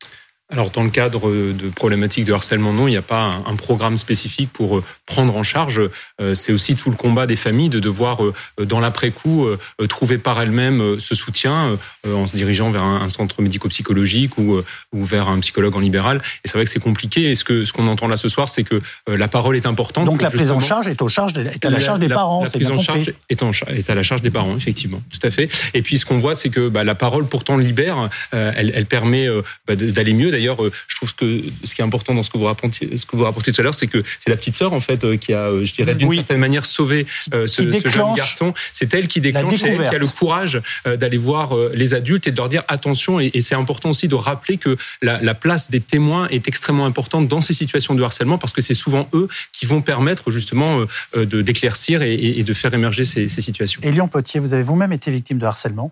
Alors 0.52 0.70
dans 0.70 0.84
le 0.84 0.92
cadre 0.92 1.32
de 1.32 1.70
problématiques 1.70 2.26
de 2.26 2.34
harcèlement, 2.34 2.72
non, 2.72 2.88
il 2.88 2.92
n'y 2.92 2.98
a 2.98 3.02
pas 3.02 3.42
un, 3.48 3.56
programme 3.56 3.98
spécifique 3.98 4.52
pour 4.54 4.78
euh, 4.78 4.84
prendre 5.08 5.36
en 5.36 5.42
charge. 5.42 5.82
Euh, 6.22 6.36
c'est 6.36 6.52
aussi 6.52 6.76
tout 6.76 6.92
le 6.92 6.96
combat 6.96 7.26
des 7.26 7.36
familles 7.36 7.70
de 7.70 7.80
devoir, 7.80 8.24
euh, 8.24 8.34
dans 8.60 8.80
l'après-coup, 8.80 9.48
trouver 9.90 10.18
par 10.18 10.40
elles-mêmes 10.40 11.00
ce 11.00 11.16
soutien 11.16 11.78
en 12.08 12.28
se 12.28 12.36
dirigeant 12.36 12.70
vers 12.70 12.84
un, 12.84 13.10
centre 13.10 13.42
médico-psychologique 13.42 14.38
ou, 14.38 14.62
ou 14.94 15.06
vers 15.06 15.30
un 15.30 15.40
psychologue 15.40 15.76
en 15.76 15.80
libéral. 15.80 16.18
Et 16.44 16.48
c'est 16.48 16.58
vrai 16.58 16.66
que 16.66 16.72
c'est 16.72 16.80
compliqué. 16.80 17.32
Et 17.32 17.36
ce 17.36 17.44
que 17.44 17.66
ce 17.66 17.74
qu'on 17.74 17.88
entend 17.88 18.08
là 18.08 18.18
ce 18.18 18.30
soir, 18.30 18.50
c'est 18.50 18.64
que 18.64 18.82
la 19.08 19.28
parole 19.28 19.56
est 19.56 19.66
importante. 19.66 20.06
Donc 20.06 20.22
la 20.22 20.30
prise 20.30 20.52
en 20.52 20.60
charge 20.60 20.88
est, 20.88 21.02
au 21.02 21.10
charge 21.10 21.34
est 21.38 21.66
à 21.66 21.70
la 21.70 21.80
charge 21.80 22.00
des 22.00 22.10
parents. 22.10 22.44
La 22.44 22.50
prise 22.50 22.70
en 22.70 22.78
charge 22.78 23.14
est, 23.30 23.44
en, 23.44 23.52
est, 23.52 23.90
à 23.90 23.96
la 23.96 24.04
charge 24.04 24.22
des 24.22 24.32
parents, 24.32 24.56
effectivement, 24.56 25.02
tout 25.10 25.26
à 25.26 25.32
fait. 25.32 25.50
Et 25.74 25.82
puis 25.82 25.98
ce 25.98 26.06
qu'on 26.06 26.20
voit, 26.20 26.36
c'est 26.36 26.50
que 26.50 26.68
bah, 26.68 26.84
la 26.84 26.96
parole 26.96 27.26
pourtant 27.28 27.58
libère, 27.58 28.10
elle, 28.32 28.72
elle 28.76 28.86
permet 28.86 29.28
bah, 29.68 29.76
d'aller 29.76 30.14
mieux 30.14 30.35
D'ailleurs, 30.36 30.64
euh, 30.64 30.72
je 30.88 30.96
trouve 30.98 31.16
que 31.16 31.42
ce 31.64 31.74
qui 31.74 31.82
est 31.82 31.84
important 31.84 32.14
dans 32.14 32.24
ce 32.24 32.30
que 32.30 32.38
vous 32.38 32.44
rapportiez, 32.44 32.98
ce 32.98 33.06
que 33.06 33.16
vous 33.16 33.24
rapportez 33.24 33.52
tout 33.52 33.62
à 33.62 33.64
l'heure, 33.64 33.76
c'est 33.76 33.88
que 33.88 34.04
c'est 34.20 34.30
la 34.30 34.36
petite 34.36 34.56
sœur 34.56 34.74
en 34.74 34.80
fait 34.80 35.04
euh, 35.04 35.18
qui 35.18 35.34
a, 35.34 35.46
euh, 35.48 35.64
je 35.64 35.74
dirais, 35.74 35.96
d'une 35.96 36.12
certaine 36.14 36.40
manière 36.40 36.66
sauvé 36.66 37.06
ce, 37.32 37.48
jeune 37.90 38.16
garçon. 38.16 38.54
C'est 38.74 38.94
elle 38.94 39.08
qui 39.08 39.22
déclenche, 39.22 39.60
c'est 39.60 39.70
elle 39.70 39.90
qui 39.90 39.96
a 39.96 39.98
le 39.98 40.08
courage 40.08 40.62
d'aller 40.86 41.18
voir 41.18 41.56
les 41.74 41.94
adultes 41.94 42.28
et 42.28 42.32
de 42.32 42.38
leur 42.38 42.50
dire 42.50 42.64
attention. 42.68 43.20
Et, 43.20 43.42
c'est 43.42 43.56
important 43.56 43.92
aussi 43.92 44.08
de 44.08 44.16
rappeler 44.16 44.58
que 44.58 44.76
la, 45.02 45.36
place 45.36 45.70
des 45.70 45.82
témoins 45.82 46.28
est 46.30 46.48
extrêmement 46.48 46.86
importante 46.86 47.28
dans 47.28 47.42
ces 47.42 47.54
situations 47.54 47.94
de 47.94 48.04
harcèlement 48.04 48.38
parce 48.38 48.54
que 48.54 48.62
c'est 48.62 48.74
souvent 48.74 49.08
eux 49.14 49.28
qui 49.52 49.66
vont 49.66 49.82
permettre 49.82 50.32
justement 50.32 50.86
de 51.16 51.42
d'éclaircir 51.42 52.02
et, 52.02 52.44
de 52.44 52.54
faire 52.54 52.74
émerger 52.74 53.06
ces, 53.06 53.30
ces 53.30 53.42
situations. 53.42 53.82
Elian 53.84 54.08
Potier, 54.08 54.40
vous 54.40 54.54
avez 54.54 54.64
vous-même 54.64 54.94
été 54.94 55.12
victime 55.12 55.38
de 55.38 55.46
harcèlement. 55.46 55.92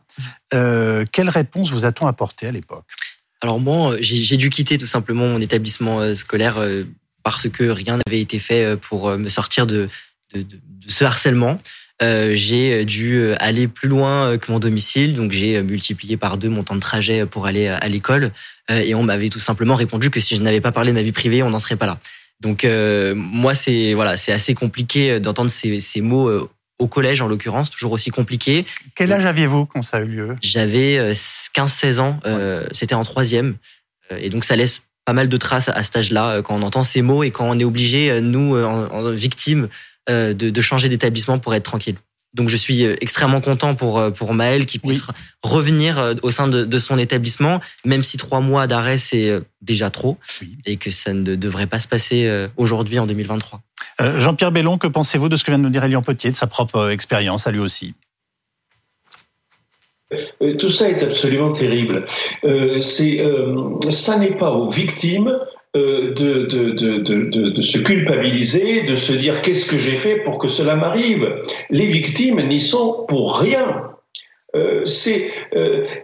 Euh, 0.53 1.05
quelle 1.12 1.29
réponse 1.29 1.71
vous 1.71 1.85
a-t-on 1.85 2.07
apporté 2.07 2.47
à 2.47 2.51
l'époque? 2.51 2.85
Alors 3.43 3.59
moi, 3.59 3.91
euh, 3.91 3.97
j'ai 4.00 4.38
dû 4.38 4.50
quitter 4.50 4.77
tout 4.77 4.85
simplement 4.85 5.27
mon 5.27 5.41
établissement 5.41 6.00
euh, 6.00 6.15
scolaire 6.15 6.59
euh, 6.59 6.85
parce 7.23 7.50
que 7.50 7.65
rien 7.65 7.97
n'avait 7.97 8.21
été 8.21 8.39
fait 8.39 8.77
pour 8.77 9.09
me 9.17 9.29
sortir 9.29 9.65
de, 9.65 9.88
ce 10.88 11.05
harcèlement. 11.05 11.57
j'ai 12.01 12.83
dû 12.83 13.31
aller 13.35 13.69
plus 13.69 13.88
loin 13.88 14.38
que 14.38 14.51
mon 14.51 14.59
domicile, 14.59 15.13
donc 15.13 15.31
j'ai 15.31 15.62
multiplié 15.62 16.17
par 16.17 16.38
deux 16.38 16.50
mon 16.50 16.63
temps 16.63 16.75
de 16.75 16.81
trajet 16.81 17.25
pour 17.25 17.45
aller 17.45 17.67
à 17.67 17.88
l'école. 17.88 18.33
et 18.69 18.93
on 18.93 19.03
m'avait 19.03 19.29
tout 19.29 19.39
simplement 19.39 19.75
répondu 19.75 20.09
que 20.09 20.19
si 20.19 20.35
je 20.35 20.41
n'avais 20.41 20.59
pas 20.59 20.73
parlé 20.73 20.91
de 20.91 20.95
ma 20.95 21.01
vie 21.01 21.13
privée, 21.13 21.43
on 21.43 21.50
n'en 21.50 21.59
serait 21.59 21.77
pas 21.77 21.85
là. 21.85 21.97
Donc 22.41 22.67
moi, 23.15 23.55
c'est 23.55 23.93
voilà, 23.93 24.17
c'est 24.17 24.33
assez 24.33 24.53
compliqué 24.53 25.21
d'entendre 25.21 25.50
ces 25.50 26.01
mots 26.01 26.50
au 26.80 26.88
collège 26.88 27.22
en 27.22 27.27
l'occurrence, 27.27 27.70
toujours 27.70 27.92
aussi 27.92 28.10
compliqué. 28.10 28.65
Quel 28.96 29.12
âge 29.12 29.25
aviez-vous 29.25 29.65
quand 29.65 29.82
ça 29.82 29.98
a 29.98 30.01
eu 30.01 30.08
lieu? 30.08 30.36
J'avais 30.42 31.13
15-16 31.13 31.98
euh, 31.98 32.00
ans, 32.00 32.20
euh, 32.25 32.68
c'était 32.72 32.96
en 32.96 33.03
troisième, 33.03 33.56
euh, 34.12 34.18
et 34.20 34.30
donc 34.30 34.44
ça 34.44 34.56
laisse 34.56 34.84
pas 35.06 35.13
mal 35.13 35.30
de 35.30 35.38
traces 35.38 35.70
à 35.70 35.84
cet 35.84 35.98
âge-là 35.98 36.42
quand 36.42 36.56
on 36.56 36.62
entend 36.62 36.84
ces 36.84 37.01
mots 37.01 37.24
et 37.24 37.32
quand 37.32 37.50
on 37.50 37.60
est 37.60 37.65
obligé, 37.65 38.22
nous, 38.22 38.56
en, 38.56 39.12
victimes, 39.12 39.68
de, 40.08 40.62
changer 40.62 40.88
d'établissement 40.88 41.39
pour 41.39 41.53
être 41.53 41.63
tranquille. 41.63 41.98
Donc 42.33 42.49
je 42.49 42.57
suis 42.57 42.83
extrêmement 42.83 43.41
content 43.41 43.75
pour 43.75 44.11
pour 44.13 44.33
Maël 44.33 44.65
qui 44.65 44.79
puisse 44.79 45.03
revenir 45.43 46.15
au 46.23 46.31
sein 46.31 46.47
de, 46.47 46.65
de, 46.65 46.79
son 46.79 46.97
établissement, 46.97 47.59
même 47.85 48.03
si 48.03 48.17
trois 48.17 48.39
mois 48.39 48.65
d'arrêt 48.65 48.97
c'est 48.97 49.39
déjà 49.61 49.89
trop 49.89 50.17
et 50.65 50.77
que 50.77 50.89
ça 50.89 51.13
ne 51.13 51.35
devrait 51.35 51.67
pas 51.67 51.79
se 51.79 51.87
passer 51.87 52.47
aujourd'hui 52.57 52.97
en 52.97 53.05
2023. 53.05 53.61
Jean-Pierre 54.17 54.51
Bellon, 54.51 54.77
que 54.77 54.87
pensez-vous 54.87 55.29
de 55.29 55.35
ce 55.35 55.43
que 55.43 55.51
vient 55.51 55.59
de 55.59 55.63
nous 55.63 55.69
dire 55.69 55.83
Elian 55.83 56.01
Potier, 56.01 56.31
de 56.31 56.35
sa 56.35 56.47
propre 56.47 56.89
expérience 56.89 57.45
à 57.45 57.51
lui 57.51 57.59
aussi? 57.59 57.93
Euh, 60.41 60.55
tout 60.55 60.69
ça 60.69 60.89
est 60.89 61.01
absolument 61.03 61.51
terrible. 61.51 62.05
Euh, 62.43 62.81
c'est, 62.81 63.21
euh, 63.21 63.79
ça 63.89 64.17
n'est 64.17 64.35
pas 64.37 64.51
aux 64.51 64.69
victimes 64.69 65.39
de, 65.74 67.50
de, 67.50 67.62
se 67.62 67.80
culpabiliser, 67.80 68.84
de 68.84 68.96
se 68.96 69.13
dire 69.13 69.42
qu'est-ce 69.42 69.65
que 69.65 69.77
j'ai 69.77 69.96
fait 69.96 70.18
pour 70.18 70.38
que 70.38 70.48
cela 70.48 70.75
m'arrive. 70.75 71.27
Les 71.70 71.88
victimes 71.88 72.42
n'y 72.48 72.60
sont 72.60 73.06
pour 73.08 73.39
rien. 73.39 73.89
c'est, 74.86 75.32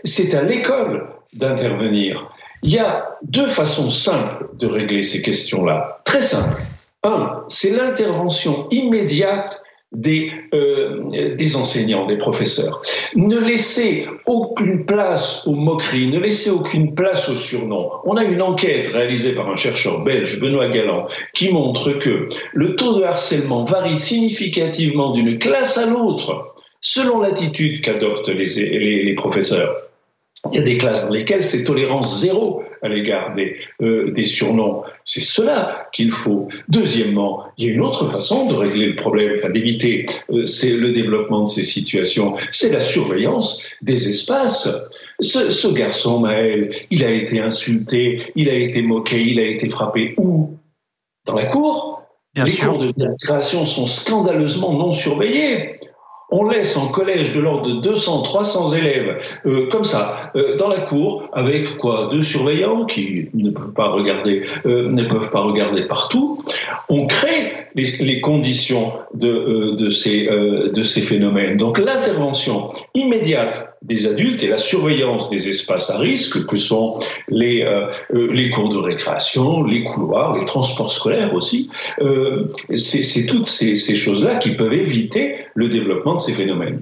c'est 0.03 0.33
à 0.33 0.43
l'école 0.43 1.07
d'intervenir. 1.33 2.31
Il 2.63 2.71
y 2.71 2.79
a 2.79 3.17
deux 3.21 3.47
façons 3.47 3.89
simples 3.89 4.49
de 4.53 4.67
régler 4.67 5.03
ces 5.03 5.21
questions-là. 5.21 6.01
Très 6.03 6.21
simples. 6.21 6.61
Un, 7.03 7.43
c'est 7.47 7.69
l'intervention 7.69 8.67
immédiate 8.71 9.63
des, 9.91 10.31
euh, 10.53 11.35
des 11.35 11.55
enseignants, 11.55 12.05
des 12.05 12.17
professeurs. 12.17 12.81
Ne 13.15 13.39
laissez 13.39 14.07
aucune 14.27 14.85
place 14.85 15.47
aux 15.47 15.55
moqueries, 15.55 16.07
ne 16.07 16.19
laissez 16.19 16.51
aucune 16.51 16.93
place 16.93 17.27
aux 17.29 17.35
surnoms. 17.35 17.89
On 18.05 18.15
a 18.15 18.23
une 18.23 18.41
enquête 18.41 18.89
réalisée 18.89 19.33
par 19.33 19.49
un 19.49 19.55
chercheur 19.55 20.03
belge, 20.03 20.39
Benoît 20.39 20.69
Galland, 20.69 21.07
qui 21.33 21.51
montre 21.51 21.93
que 21.93 22.29
le 22.53 22.75
taux 22.75 22.99
de 22.99 23.03
harcèlement 23.03 23.65
varie 23.65 23.95
significativement 23.95 25.11
d'une 25.13 25.39
classe 25.39 25.77
à 25.77 25.87
l'autre 25.87 26.55
selon 26.81 27.21
l'attitude 27.21 27.81
qu'adoptent 27.81 28.29
les, 28.29 28.45
les, 28.45 29.03
les 29.03 29.15
professeurs. 29.15 29.88
Il 30.51 30.57
y 30.57 30.61
a 30.61 30.63
des 30.63 30.77
classes 30.77 31.07
dans 31.07 31.13
lesquelles 31.13 31.43
c'est 31.43 31.63
tolérance 31.63 32.21
zéro 32.21 32.63
à 32.81 32.87
l'égard 32.87 33.35
des, 33.35 33.57
euh, 33.81 34.11
des 34.11 34.23
surnoms. 34.23 34.83
C'est 35.03 35.21
cela 35.21 35.89
qu'il 35.93 36.11
faut. 36.11 36.47
Deuxièmement, 36.69 37.43
il 37.57 37.67
y 37.67 37.69
a 37.69 37.73
une 37.73 37.81
autre 37.81 38.09
façon 38.09 38.47
de 38.47 38.55
régler 38.55 38.87
le 38.87 38.95
problème, 38.95 39.33
enfin, 39.37 39.49
d'éviter 39.49 40.05
euh, 40.31 40.45
c'est 40.45 40.71
le 40.71 40.93
développement 40.93 41.43
de 41.43 41.49
ces 41.49 41.63
situations, 41.63 42.35
c'est 42.51 42.71
la 42.71 42.79
surveillance 42.79 43.63
des 43.81 44.09
espaces. 44.09 44.69
Ce, 45.19 45.49
ce, 45.49 45.67
garçon, 45.67 46.19
Maël, 46.19 46.73
il 46.89 47.03
a 47.03 47.11
été 47.11 47.41
insulté, 47.41 48.31
il 48.35 48.49
a 48.49 48.55
été 48.55 48.81
moqué, 48.81 49.19
il 49.19 49.39
a 49.39 49.45
été 49.45 49.67
frappé 49.67 50.13
où? 50.17 50.57
Dans 51.25 51.33
la 51.35 51.45
cour? 51.45 52.03
Bien 52.33 52.45
Les 52.45 52.51
sûr. 52.51 52.71
cours 52.71 52.85
de 52.85 53.07
création 53.21 53.65
sont 53.65 53.87
scandaleusement 53.87 54.71
non 54.71 54.93
surveillés 54.93 55.79
on 56.31 56.47
laisse 56.47 56.77
en 56.77 56.89
collège 56.89 57.33
de 57.33 57.39
l'ordre 57.39 57.67
de 57.67 57.81
200, 57.81 58.23
300 58.23 58.69
élèves 58.73 59.17
euh, 59.45 59.67
comme 59.69 59.83
ça 59.83 60.31
euh, 60.35 60.55
dans 60.57 60.67
la 60.67 60.81
cour 60.81 61.29
avec 61.33 61.77
quoi? 61.77 62.09
Deux 62.11 62.23
surveillants 62.23 62.85
qui 62.85 63.29
ne 63.33 63.49
peuvent 63.49 63.73
pas 63.73 63.89
regarder, 63.89 64.43
euh, 64.65 64.89
ne 64.89 65.03
peuvent 65.03 65.31
pas 65.31 65.41
regarder 65.41 65.83
partout. 65.83 66.43
On 66.89 67.07
crée 67.07 67.59
les, 67.75 67.97
les 67.99 68.21
conditions 68.21 68.93
de, 69.13 69.27
euh, 69.27 69.75
de 69.75 69.89
ces 69.89 70.27
euh, 70.27 70.71
de 70.71 70.83
ces 70.83 71.01
phénomènes. 71.01 71.57
Donc 71.57 71.79
l'intervention 71.79 72.71
immédiate 72.93 73.77
des 73.81 74.07
adultes 74.07 74.43
et 74.43 74.47
la 74.47 74.57
surveillance 74.57 75.29
des 75.29 75.49
espaces 75.49 75.89
à 75.89 75.97
risque 75.97 76.45
que 76.45 76.57
sont 76.57 76.99
les 77.27 77.63
euh, 77.63 77.87
les 78.31 78.49
cours 78.49 78.69
de 78.69 78.77
récréation, 78.77 79.63
les 79.63 79.83
couloirs, 79.83 80.37
les 80.37 80.45
transports 80.45 80.91
scolaires 80.91 81.33
aussi. 81.33 81.69
C'est 82.75 83.25
toutes 83.25 83.47
ces, 83.47 83.75
ces 83.75 83.95
choses-là 83.95 84.35
qui 84.35 84.51
peuvent 84.51 84.73
éviter 84.73 85.35
le 85.59 85.67
développement 85.67 86.15
de 86.15 86.21
ces 86.21 86.33
phénomènes. 86.33 86.81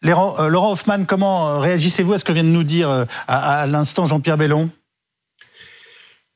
Laurent, 0.00 0.36
euh, 0.38 0.48
Laurent 0.48 0.72
Hoffman, 0.72 1.04
comment 1.04 1.58
réagissez-vous 1.58 2.12
à 2.12 2.18
ce 2.18 2.24
que 2.24 2.32
vient 2.32 2.44
de 2.44 2.48
nous 2.48 2.62
dire 2.62 2.88
euh, 2.88 3.04
à, 3.26 3.62
à 3.62 3.66
l'instant 3.66 4.06
Jean-Pierre 4.06 4.36
Bellon? 4.36 4.70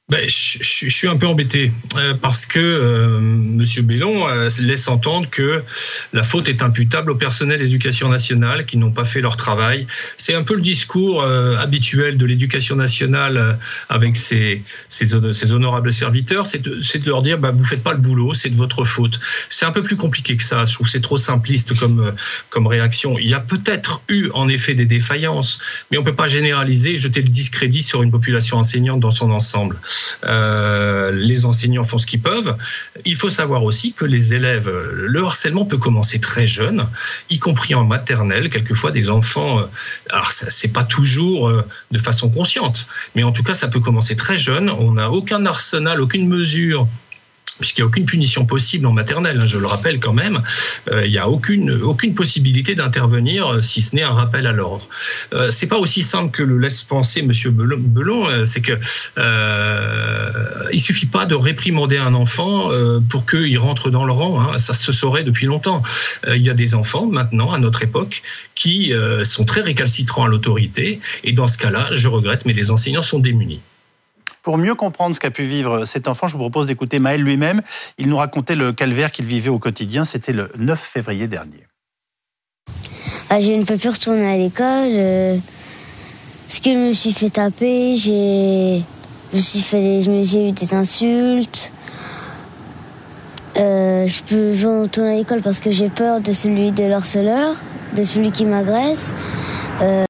Ben, 0.09 0.29
je, 0.29 0.59
je, 0.63 0.89
suis 0.89 1.09
un 1.09 1.17
peu 1.17 1.27
embêté 1.27 1.73
euh, 1.97 2.15
parce 2.15 2.47
que 2.47 2.61
euh, 2.61 3.19
Monsieur 3.19 3.83
Bellon 3.83 4.29
euh, 4.29 4.49
laisse 4.61 4.87
entendre 4.87 5.29
que 5.29 5.65
la 6.13 6.23
faute 6.23 6.49
est 6.49 6.63
imputable 6.63 7.11
au 7.11 7.17
personnel 7.17 7.59
d'éducation 7.59 8.09
nationale 8.09 8.67
qui 8.67 8.77
n'ont 8.77 8.93
pas 8.93 9.05
fait 9.05 9.21
leur 9.21 9.37
travail. 9.37 9.89
C'est 10.17 10.35
un 10.35 10.45
peu 10.45 10.55
le 10.55 10.61
discours 10.61 11.23
euh, 11.23 11.57
habituel 11.57 12.19
de 12.19 12.25
l'éducation 12.25 12.77
nationale 12.77 13.37
euh, 13.37 13.53
avec 13.89 14.17
ses, 14.17 14.63
ses, 14.89 15.07
ses, 15.33 15.51
honorables 15.51 15.93
serviteurs, 15.93 16.47
c'est 16.47 16.63
de, 16.63 16.77
de, 16.77 17.07
leur 17.07 17.23
dire 17.23 17.39
bah, 17.39 17.51
vous 17.51 17.65
faites 17.65 17.83
pas 17.83 17.93
le 17.93 17.99
boulot, 17.99 18.33
c'est 18.33 18.51
de 18.51 18.57
votre 18.57 18.85
faute. 18.85 19.19
C'est 19.51 19.67
un 19.67 19.73
peu 19.73 19.83
plus 19.83 19.97
compliqué 19.97 20.37
que 20.37 20.45
ça. 20.45 20.65
Je 20.67 20.75
trouve 20.75 20.89
c'est 20.89 21.03
trop 21.03 21.17
simpliste 21.17 21.77
comme 21.77 22.15
comme 22.51 22.69
réaction. 22.69 23.19
Il 23.19 23.29
y 23.29 23.35
a 23.35 23.41
peut-être 23.41 24.03
eu 24.09 24.31
en 24.35 24.49
effet 24.49 24.75
des 24.75 24.87
défaillances, 24.87 25.59
mais 25.91 25.99
on 25.99 26.05
peut 26.05 26.15
pas 26.15 26.29
généraliser, 26.29 26.95
jeter 26.95 27.23
le 27.23 27.29
discrédit 27.29 27.83
sur 27.83 28.05
une 28.05 28.13
population 28.13 28.59
enseignante 28.59 29.01
dans 29.01 29.11
son 29.11 29.33
ensemble. 29.33 29.77
Euh, 30.25 31.11
les 31.13 31.47
enseignants 31.47 31.85
font 31.85 31.99
ce 31.99 32.07
qu'ils 32.07 32.21
peuvent. 32.21 32.57
Il 33.05 33.15
faut 33.15 33.31
savoir 33.31 33.65
aussi 33.65 33.93
que 33.93 34.05
les 34.05 34.35
élèves, 34.35 34.71
le 34.93 35.25
harcèlement 35.25 35.65
peut 35.65 35.79
commencer 35.79 36.21
très 36.21 36.47
jeune, 36.47 36.87
y 37.31 37.39
compris 37.39 37.75
en 37.75 37.85
maternelle. 37.85 38.51
Quelquefois, 38.51 38.91
des 38.91 39.11
enfants, 39.11 39.61
alors 40.11 40.31
c'est 40.31 40.73
pas 40.73 40.85
toujours 40.85 41.49
euh, 41.49 41.65
de 41.91 41.99
façon 41.99 42.31
consciente, 42.31 42.87
mais 43.15 43.23
en 43.23 43.33
tout 43.33 43.43
cas, 43.43 43.55
ça 43.55 43.69
peut 43.69 43.81
commencer 43.81 44.17
très 44.17 44.39
jeune. 44.39 44.71
On 44.71 44.93
n'a 44.93 45.11
aucun 45.11 45.47
arsenal, 45.47 46.01
aucune 46.01 46.29
mesure 46.29 46.89
puisqu'il 47.59 47.83
n'y 47.83 47.85
a 47.85 47.87
aucune 47.87 48.05
punition 48.05 48.47
possible 48.47 48.87
en 48.87 48.93
maternelle, 48.93 49.41
hein, 49.41 49.47
je 49.47 49.59
le 49.59 49.67
rappelle 49.67 50.01
quand 50.01 50.13
même, 50.13 50.43
euh, 50.91 51.07
il 51.07 51.11
n'y 51.11 51.19
a 51.19 51.29
aucune, 51.29 51.71
aucune 51.83 52.15
possibilité 52.15 52.75
d'intervenir 52.75 53.47
euh, 53.49 53.61
si 53.61 53.83
ce 53.83 53.95
n'est 53.95 54.03
un 54.03 54.13
rappel 54.13 54.47
à 54.47 54.53
l'ordre. 54.53 54.87
Euh, 55.33 55.51
c'est 55.51 55.67
pas 55.67 55.79
aussi 55.79 56.03
simple 56.03 56.31
que 56.31 56.43
le 56.43 56.59
laisse 56.59 56.83
penser 56.83 57.23
Monsieur 57.23 57.51
Belon, 57.51 58.29
euh, 58.29 58.45
c'est 58.45 58.61
que 58.61 58.79
il 60.73 60.81
suffit 60.81 61.07
pas 61.07 61.27
de 61.27 61.35
réprimander 61.35 61.99
un 61.99 62.15
enfant 62.15 62.71
pour 63.09 63.25
qu'il 63.27 63.59
rentre 63.59 63.91
dans 63.91 64.05
le 64.05 64.13
rang, 64.13 64.41
hein, 64.41 64.59
ça 64.59 64.75
se 64.75 64.93
saurait 64.93 65.25
depuis 65.25 65.47
longtemps. 65.47 65.83
il 66.29 66.43
y 66.43 66.51
a 66.51 66.55
des 66.55 66.75
enfants 66.75 67.07
maintenant, 67.07 67.53
à 67.53 67.59
notre 67.59 67.83
époque, 67.83 68.23
qui 68.55 68.93
sont 69.23 69.45
très 69.45 69.61
récalcitrants 69.61 70.25
à 70.25 70.29
l'autorité, 70.29 71.01
et 71.25 71.33
dans 71.33 71.47
ce 71.47 71.57
cas-là, 71.57 71.89
je 71.93 72.09
regrette, 72.09 72.45
mais 72.45 72.53
les 72.53 72.71
enseignants 72.71 73.03
sont 73.03 73.19
démunis. 73.19 73.61
Pour 74.47 74.59
mieux 74.59 74.77
comprendre 74.77 75.13
ce 75.13 75.19
qu'a 75.19 75.33
pu 75.33 75.43
vivre 75.43 75.87
cet 75.87 76.07
enfant, 76.07 76.29
je 76.29 76.35
vous 76.35 76.39
propose 76.39 76.69
d'écouter 76.69 77.01
Maël 77.01 77.21
lui-même. 77.21 77.63
Il 77.99 78.09
nous 78.09 78.17
racontait 78.17 78.55
le 78.55 78.73
calvaire 78.73 79.11
qu'il 79.11 79.27
vivait 79.27 79.49
au 79.49 79.59
quotidien. 79.59 80.05
C'était 80.05 80.33
le 80.33 80.53
9 80.57 80.81
février 80.81 81.27
dernier. 81.27 81.67
Ah, 83.29 83.41
je 83.41 83.51
ne 83.51 83.65
peux 83.65 83.77
plus 83.77 83.89
retourner 83.89 84.25
à 84.25 84.37
l'école. 84.37 84.91
Euh, 84.93 85.37
parce 86.47 86.61
que 86.61 86.71
je 86.71 86.77
me 86.77 86.93
suis 86.93 87.13
fait 87.13 87.31
taper, 87.31 87.97
j'ai, 87.97 88.85
je 89.33 89.37
me 89.37 89.43
suis 89.43 89.63
fait, 89.63 90.01
j'ai 90.23 90.51
eu 90.51 90.53
des 90.53 90.75
insultes. 90.75 91.73
Euh, 93.57 94.07
je 94.07 94.23
peux 94.23 94.51
retourner 94.81 95.15
à 95.15 95.17
l'école 95.17 95.43
parce 95.43 95.59
que 95.59 95.73
j'ai 95.73 95.89
peur 95.89 96.21
de 96.21 96.31
celui 96.31 96.71
de 96.71 96.85
l'harceleur, 96.85 97.57
de 97.97 98.03
celui 98.05 98.31
qui 98.31 98.45
m'agresse. 98.45 99.13
Euh, 99.83 100.05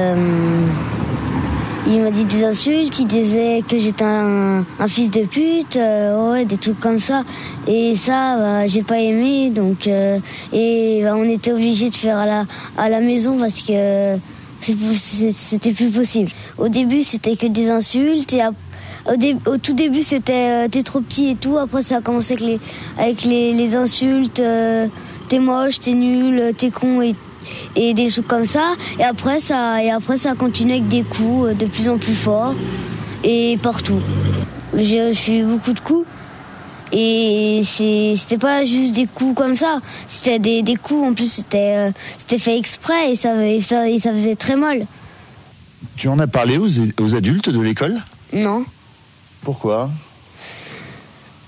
il 1.88 2.00
m'a 2.00 2.10
dit 2.10 2.24
des 2.24 2.44
insultes, 2.44 2.98
il 2.98 3.06
disait 3.06 3.62
que 3.66 3.78
j'étais 3.78 4.04
un, 4.04 4.64
fils 4.88 5.10
de 5.10 5.24
pute, 5.24 5.76
euh, 5.76 6.32
ouais, 6.32 6.44
des 6.44 6.56
trucs 6.56 6.80
comme 6.80 6.98
ça. 6.98 7.22
Et 7.68 7.94
ça, 7.94 8.36
bah, 8.38 8.66
j'ai 8.66 8.82
pas 8.82 8.98
aimé, 8.98 9.50
donc 9.50 9.86
euh, 9.86 10.18
et 10.52 11.00
bah, 11.04 11.14
on 11.16 11.28
était 11.28 11.52
obligé 11.52 11.88
de 11.88 11.94
faire 11.94 12.18
à 12.18 12.26
la 12.26 12.44
à 12.76 12.88
la 12.88 13.00
maison 13.00 13.38
parce 13.38 13.62
que 13.62 14.16
c'était 14.60 15.72
plus 15.72 15.90
possible. 15.90 16.30
Au 16.58 16.68
début, 16.68 17.02
c'était 17.02 17.36
que 17.36 17.46
des 17.46 17.70
insultes 17.70 18.32
et 18.32 18.42
au, 19.46 19.56
tout 19.58 19.74
début, 19.74 20.02
c'était 20.02 20.66
euh, 20.66 20.68
t'es 20.68 20.82
trop 20.82 21.00
petit 21.00 21.30
et 21.30 21.34
tout. 21.36 21.56
Après, 21.56 21.82
ça 21.82 21.98
a 21.98 22.00
commencé 22.00 22.36
avec 22.98 23.24
les 23.24 23.76
insultes, 23.76 24.42
t'es 25.28 25.38
moche, 25.38 25.78
t'es 25.78 25.92
nul, 25.92 26.52
t'es 26.56 26.70
con 26.70 27.00
et 27.00 27.14
et 27.74 27.94
des 27.94 28.08
trucs 28.08 28.28
comme 28.28 28.44
ça. 28.44 28.74
Et 28.98 29.04
après, 29.04 29.40
ça, 29.40 29.82
et 29.82 29.90
après, 29.90 30.16
ça 30.16 30.34
continue 30.34 30.72
avec 30.72 30.88
des 30.88 31.02
coups 31.02 31.56
de 31.56 31.66
plus 31.66 31.88
en 31.88 31.98
plus 31.98 32.14
forts 32.14 32.54
et 33.24 33.58
partout. 33.62 34.00
J'ai 34.74 35.08
reçu 35.08 35.42
beaucoup 35.44 35.72
de 35.72 35.80
coups. 35.80 36.06
Et 36.92 37.62
c'était 37.64 38.38
pas 38.38 38.64
juste 38.64 38.92
des 38.92 39.06
coups 39.06 39.34
comme 39.34 39.56
ça, 39.56 39.80
c'était 40.06 40.38
des, 40.38 40.62
des, 40.62 40.76
coups, 40.76 41.04
en 41.04 41.14
plus 41.14 41.30
c'était 41.30 41.92
c'était 42.16 42.38
fait 42.38 42.56
exprès 42.56 43.10
et 43.10 43.16
ça, 43.16 43.44
et 43.44 43.60
ça, 43.60 43.88
et 43.88 43.98
ça 43.98 44.12
faisait 44.12 44.36
très 44.36 44.54
mal. 44.54 44.86
Tu 45.96 46.06
en 46.06 46.20
as 46.20 46.28
parlé 46.28 46.58
aux, 46.58 46.68
aux 47.00 47.16
adultes 47.16 47.50
de 47.50 47.60
l'école? 47.60 47.96
Non. 48.32 48.64
Pourquoi? 49.42 49.90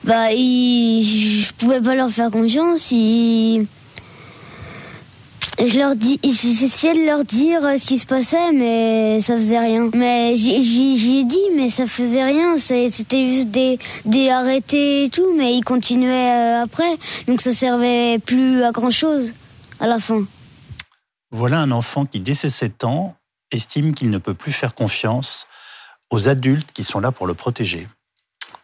Bah, 0.03 0.33
ils, 0.33 1.03
je 1.03 1.53
pouvais 1.55 1.81
pas 1.81 1.95
leur 1.95 2.11
faire 2.11 2.31
confiance, 2.31 2.91
ils, 2.91 3.67
Je 5.61 5.81
leur 5.81 5.97
dis, 5.97 6.21
j'essayais 6.23 6.95
de 6.95 7.05
leur 7.05 7.25
dire 7.25 7.65
euh, 7.65 7.77
ce 7.77 7.87
qui 7.87 7.99
se 7.99 8.07
passait, 8.07 8.53
mais 8.53 9.19
ça 9.19 9.35
faisait 9.35 9.59
rien. 9.59 9.91
Mais 9.93 10.37
j'y 10.37 11.19
ai 11.19 11.25
dit, 11.25 11.47
mais 11.57 11.69
ça 11.69 11.89
faisait 11.89 12.23
rien. 12.23 12.57
C'était 12.59 13.27
juste 13.27 13.49
des, 13.49 13.77
des 14.05 14.31
arrêtés 14.31 15.05
et 15.05 15.09
tout, 15.09 15.35
mais 15.37 15.57
ils 15.57 15.65
continuaient 15.65 16.61
euh, 16.61 16.63
après. 16.63 16.97
Donc 17.27 17.41
ça 17.41 17.53
servait 17.53 18.21
plus 18.21 18.63
à 18.63 18.71
grand 18.71 18.93
chose 18.93 19.35
à 19.81 19.89
la 19.89 19.99
fin. 19.99 20.23
Voilà 21.33 21.59
un 21.59 21.73
enfant 21.73 22.07
qui, 22.07 22.21
dès 22.21 22.35
ses 22.35 22.51
7 22.51 22.85
ans, 22.85 23.17
estime 23.51 23.95
qu'il 23.95 24.11
ne 24.11 24.19
peut 24.19 24.35
plus 24.35 24.53
faire 24.53 24.77
confiance 24.77 25.49
aux 26.11 26.29
adultes 26.29 26.71
qui 26.73 26.85
sont 26.85 27.01
là 27.01 27.11
pour 27.11 27.27
le 27.27 27.35
protéger 27.35 27.89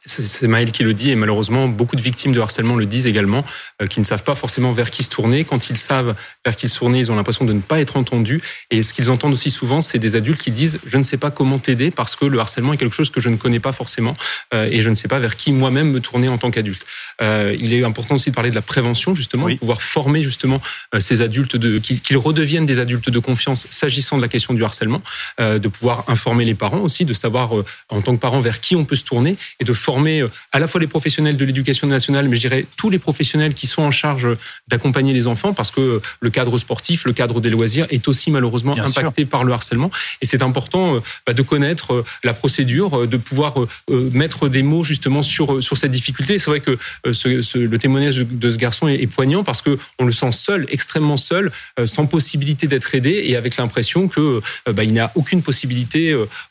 c'est 0.06 0.49
Maël 0.49 0.70
qui 0.73 0.82
le 0.82 0.94
dit 0.94 1.11
et 1.11 1.16
malheureusement 1.16 1.68
beaucoup 1.68 1.96
de 1.96 2.02
victimes 2.02 2.32
de 2.32 2.40
harcèlement 2.40 2.76
le 2.76 2.87
disent 2.87 3.06
également, 3.06 3.44
euh, 3.82 3.87
qui 3.87 4.00
ne 4.00 4.04
savent 4.04 4.25
pas 4.25 4.34
forcément 4.34 4.73
vers 4.73 4.90
qui 4.90 5.02
se 5.02 5.11
tourner. 5.11 5.44
Quand 5.44 5.70
ils 5.70 5.76
savent 5.76 6.14
vers 6.44 6.56
qui 6.56 6.68
se 6.68 6.78
tourner, 6.78 7.00
ils 7.00 7.11
ont 7.11 7.16
l'impression 7.16 7.44
de 7.44 7.52
ne 7.52 7.61
pas 7.61 7.80
être 7.80 7.96
entendus. 7.96 8.42
Et 8.70 8.82
ce 8.82 8.94
qu'ils 8.94 9.11
entendent 9.11 9.32
aussi 9.32 9.50
souvent, 9.50 9.80
c'est 9.80 9.99
des 9.99 10.16
adultes 10.16 10.40
qui 10.40 10.50
disent 10.50 10.80
je 10.87 10.96
ne 10.96 11.02
sais 11.02 11.16
pas 11.16 11.30
comment 11.30 11.58
t'aider 11.58 11.90
parce 11.90 12.16
que 12.16 12.25
le 12.25 12.38
harcèlement 12.38 12.73
est 12.73 12.76
quelque 12.76 12.94
chose 12.94 13.11
que 13.11 13.20
je 13.20 13.28
ne 13.28 13.37
connais 13.37 13.61
pas 13.61 13.73
forcément 13.73 14.16
euh, 14.52 14.68
et 14.70 14.82
je 14.82 14.90
ne 14.90 14.94
sais 14.94 15.08
pas 15.08 15.18
vers 15.18 15.37
qui 15.37 15.52
moi-même 15.52 15.90
me 15.90 16.00
tourner 16.00 16.28
en 16.28 16.38
tant 16.38 16.50
qu'adulte. 16.50 16.84
Euh, 17.23 17.56
il 17.58 17.73
est 17.73 17.84
important 17.84 18.16
aussi 18.16 18.30
de 18.30 18.34
parler 18.34 18.50
de 18.50 18.54
la 18.54 18.62
prévention 18.62 19.14
justement, 19.14 19.49
de 19.49 19.54
pouvoir 19.54 19.82
former 19.82 20.23
justement 20.23 20.61
euh, 20.94 21.00
ces 21.00 21.20
adultes 21.20 21.56
de 21.56 21.78
qu'ils 21.78 22.16
redeviennent 22.16 22.66
des 22.66 22.78
adultes 22.78 23.11
de 23.11 23.18
confiance 23.18 23.66
s'agissant 23.70 24.16
de 24.16 24.23
la 24.23 24.28
question 24.28 24.54
du 24.54 24.64
harcèlement, 24.64 25.02
euh, 25.40 25.58
de 25.58 25.68
pouvoir 25.68 26.04
informer 26.08 26.44
les 26.44 26.54
parents 26.54 26.78
aussi, 26.78 27.04
de 27.04 27.12
savoir 27.12 27.56
euh, 27.56 27.64
en 27.88 28.00
tant 28.00 28.14
que 28.14 28.20
parent 28.20 28.40
vers 28.40 28.61
qui 28.61 28.76
on 28.76 28.84
peut 28.84 28.96
se 28.96 29.04
tourner 29.04 29.37
et 29.61 29.64
de 29.64 29.73
former 29.73 29.93
former 29.94 30.22
euh, 30.22 30.28
à 30.50 30.58
la 30.58 30.66
fois 30.66 30.80
les 30.80 30.88
professionnels 30.88 31.36
de 31.36 31.44
l'éducation 31.44 31.86
nationale, 31.86 32.28
mais 32.28 32.34
je 32.36 32.40
dirais 32.40 32.66
tous 32.76 32.90
les 32.90 32.98
professionnels 32.98 33.54
qui 33.54 33.66
sont 33.68 33.82
en 33.82 33.92
charge 33.92 34.26
d'accompagner 34.68 35.12
les 35.12 35.26
enfants, 35.26 35.52
parce 35.52 35.70
que 35.70 36.00
le 36.20 36.30
cadre 36.30 36.58
sportif, 36.58 37.04
le 37.04 37.12
cadre 37.12 37.40
des 37.40 37.50
loisirs 37.50 37.86
est 37.90 38.08
aussi 38.08 38.30
malheureusement 38.32 38.76
impacté 38.76 39.24
par 39.24 39.44
le 39.44 39.52
harcèlement. 39.52 39.90
Et 40.20 40.26
c'est 40.26 40.42
important 40.42 40.96
euh, 40.96 41.00
bah, 41.26 41.32
de 41.32 41.42
connaître 41.42 41.92
euh, 41.92 42.04
la 42.24 42.34
procédure, 42.34 43.06
de 43.06 43.16
pouvoir 43.16 43.54
mettre 43.88 44.48
des 44.48 44.62
mots 44.62 44.84
justement 44.84 45.22
sur 45.22 45.62
sur 45.62 45.76
cette 45.76 45.90
difficulté. 45.90 46.38
C'est 46.38 46.50
vrai 46.50 46.60
que 46.60 46.78
ce, 47.12 47.58
le 47.58 47.78
témoignage 47.78 48.16
de 48.16 48.50
ce 48.50 48.56
garçon 48.56 48.88
est, 48.88 49.06
poignant 49.06 49.44
parce 49.44 49.62
que 49.62 49.78
on 49.98 50.04
le 50.04 50.12
sent 50.12 50.32
seul, 50.32 50.66
extrêmement 50.70 51.16
seul, 51.16 51.52
sans 51.84 52.06
possibilité 52.06 52.66
d'être 52.66 52.94
aidé 52.94 53.22
et 53.26 53.36
avec 53.36 53.56
l'impression 53.56 54.08
que 54.08 54.40
bah, 54.66 54.84
il 54.84 54.92
n'a 54.94 55.12
aucune 55.14 55.42
possibilité 55.42 56.02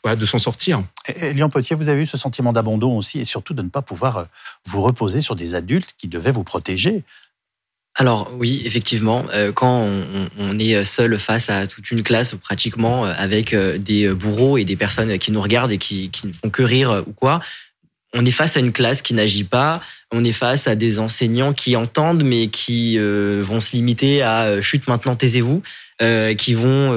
de 0.04 0.26
s'en 0.26 0.38
sortir. 0.38 0.82
Et, 1.08 1.34
Léon 1.34 1.50
Potier, 1.50 1.76
vous 1.76 1.88
avez 1.88 2.02
eu 2.02 2.06
ce 2.06 2.16
sentiment 2.16 2.52
d'abandon 2.52 2.96
aussi 2.96 3.20
et 3.20 3.24
surtout 3.34 3.54
de 3.54 3.62
ne 3.62 3.68
pas 3.68 3.82
pouvoir 3.82 4.16
euh, 4.16 4.24
vous 4.64 4.80
reposer 4.80 5.20
sur 5.20 5.34
des 5.34 5.56
adultes 5.56 5.90
qui 5.98 6.06
devaient 6.06 6.30
vous 6.30 6.44
protéger. 6.44 7.02
Alors 7.96 8.30
oui, 8.38 8.62
effectivement, 8.64 9.24
euh, 9.32 9.50
quand 9.50 9.88
on, 10.38 10.58
est 10.58 10.84
seul 10.84 11.18
face 11.18 11.50
à 11.50 11.66
toute 11.66 11.90
une 11.90 12.02
classe, 12.02 12.36
pratiquement 12.36 13.06
euh, 13.06 13.12
avec 13.16 13.54
des 13.54 14.08
bourreaux 14.08 14.56
et 14.56 14.64
des 14.64 14.76
personnes 14.76 15.18
qui 15.18 15.32
nous 15.32 15.40
regardent 15.40 15.72
et 15.72 15.78
qui, 15.78 16.10
ne 16.24 16.32
font 16.32 16.50
que 16.50 16.62
rire 16.62 17.02
ou 17.08 17.12
quoi, 17.12 17.40
on 18.12 18.24
est 18.24 18.30
face 18.30 18.56
à 18.56 18.60
une 18.60 18.70
classe 18.70 19.02
qui 19.02 19.14
n'agit 19.14 19.42
pas, 19.42 19.80
on 20.12 20.22
est 20.22 20.38
face 20.46 20.68
à 20.68 20.76
des 20.76 21.00
enseignants 21.00 21.52
qui 21.52 21.74
entendent 21.74 22.22
mais 22.22 22.46
qui 22.46 22.98
vont 22.98 23.58
se 23.58 23.72
limiter 23.74 24.22
à 24.22 24.60
chute 24.60 24.86
maintenant 24.86 25.16
taisez-vous, 25.16 25.62
qui 26.38 26.54
vont 26.54 26.92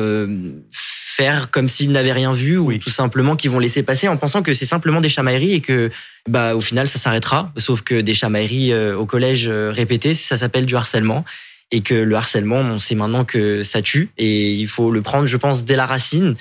faire 1.18 1.50
comme 1.50 1.68
s'ils 1.68 1.92
n'avaient 1.92 2.12
rien 2.12 2.32
vu 2.32 2.58
ou 2.58 2.72
tout 2.78 2.92
simplement 2.92 3.36
qu'ils 3.36 3.50
vont 3.50 3.60
laisser 3.60 3.82
passer 3.82 4.08
en 4.08 4.18
pensant 4.18 4.44
que 4.44 4.54
c'est 4.54 4.66
simplement 4.66 5.02
des 5.02 5.10
chamailleries 5.10 5.54
et 5.54 5.62
que 5.62 5.90
bah 6.30 6.56
au 6.56 6.62
final 6.62 6.88
ça 6.88 7.00
s'arrêtera. 7.00 7.52
Sauf 7.58 7.82
que 7.82 8.00
des 8.02 8.14
chamailleries 8.14 8.72
euh, 8.72 8.96
au 8.96 9.06
collège 9.08 9.48
euh, 9.48 9.72
répétées 9.72 10.14
ça 10.14 10.38
s'appelle 10.38 10.66
du 10.66 10.76
harcèlement. 10.76 11.26
Et 11.72 11.82
que 11.82 11.96
le 11.96 12.16
harcèlement 12.16 12.58
on 12.58 12.80
sait 12.80 12.96
maintenant 12.96 13.26
que 13.26 13.64
ça 13.64 13.82
tue. 13.82 14.10
Et 14.18 14.54
il 14.54 14.68
faut 14.68 14.92
le 14.92 15.02
prendre 15.02 15.26
je 15.26 15.38
pense 15.38 15.66
dès 15.66 15.76
la 15.76 15.88
racine 15.88 16.36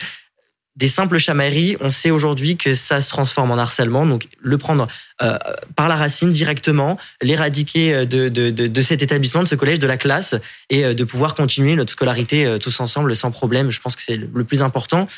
des 0.77 0.89
simples 0.89 1.17
chamailleries, 1.17 1.77
on 1.81 1.91
sait 1.91 2.11
aujourd'hui 2.11 2.57
que 2.57 2.75
ça 2.75 3.01
se 3.01 3.09
transforme 3.09 3.51
en 3.51 3.57
harcèlement. 3.57 4.05
Donc, 4.05 4.29
le 4.41 4.59
prendre 4.59 4.87
euh, 5.23 5.39
par 5.75 5.89
la 5.89 5.97
racine 5.97 6.33
directement, 6.33 6.99
l'éradiquer 7.23 7.95
euh, 7.95 8.05
de, 8.05 8.29
de, 8.29 8.51
de, 8.51 8.83
cet 8.83 9.03
établissement, 9.03 9.43
de 9.43 9.49
ce 9.49 9.55
collège, 9.55 9.79
de 9.79 9.87
la 9.87 9.97
classe, 9.97 10.35
et 10.69 10.85
euh, 10.85 10.93
de 10.93 11.05
pouvoir 11.05 11.35
continuer 11.35 11.75
notre 11.77 11.93
scolarité 11.93 12.57
tous 12.61 12.79
ensemble 12.81 13.17
sans 13.17 13.31
problème. 13.31 13.71
Je 13.71 13.81
pense 13.81 13.97
que 13.97 14.03
c'est 14.03 14.17
le 14.17 14.45
plus 14.45 14.61
important. 14.61 15.09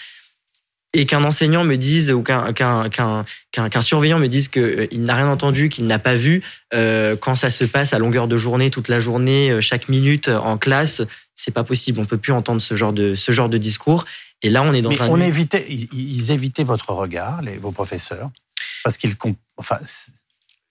Et 0.94 1.04
qu'un 1.04 1.22
enseignant 1.24 1.64
me 1.64 1.76
dise 1.76 2.10
ou 2.12 2.22
qu'un 2.22 2.52
qu'un 2.54 2.88
qu'un 2.88 3.80
surveillant 3.82 4.18
me 4.18 4.26
dise 4.26 4.48
qu'il 4.48 5.02
n'a 5.02 5.16
rien 5.16 5.28
entendu, 5.28 5.68
qu'il 5.68 5.84
n'a 5.84 5.98
pas 5.98 6.14
vu, 6.14 6.42
quand 6.72 7.34
ça 7.34 7.50
se 7.50 7.66
passe 7.66 7.92
à 7.92 7.98
longueur 7.98 8.26
de 8.26 8.38
journée, 8.38 8.70
toute 8.70 8.88
la 8.88 8.98
journée, 8.98 9.60
chaque 9.60 9.90
minute 9.90 10.28
en 10.28 10.56
classe, 10.56 11.02
c'est 11.34 11.52
pas 11.52 11.62
possible. 11.62 12.00
On 12.00 12.06
peut 12.06 12.16
plus 12.16 12.32
entendre 12.32 12.62
ce 12.62 12.74
genre 12.74 12.94
de 12.94 13.14
ce 13.14 13.32
genre 13.32 13.50
de 13.50 13.58
discours. 13.58 14.06
Et 14.42 14.50
là, 14.50 14.62
on 14.62 14.72
est 14.72 14.82
dans 14.82 14.90
Mais 14.90 15.00
un. 15.00 15.08
On 15.08 15.20
évitait, 15.20 15.66
ils 15.68 16.30
évitaient 16.30 16.64
votre 16.64 16.90
regard, 16.92 17.42
les, 17.42 17.56
vos 17.56 17.72
professeurs, 17.72 18.30
parce 18.84 18.96
qu'ils. 18.96 19.14
Enfin, 19.56 19.78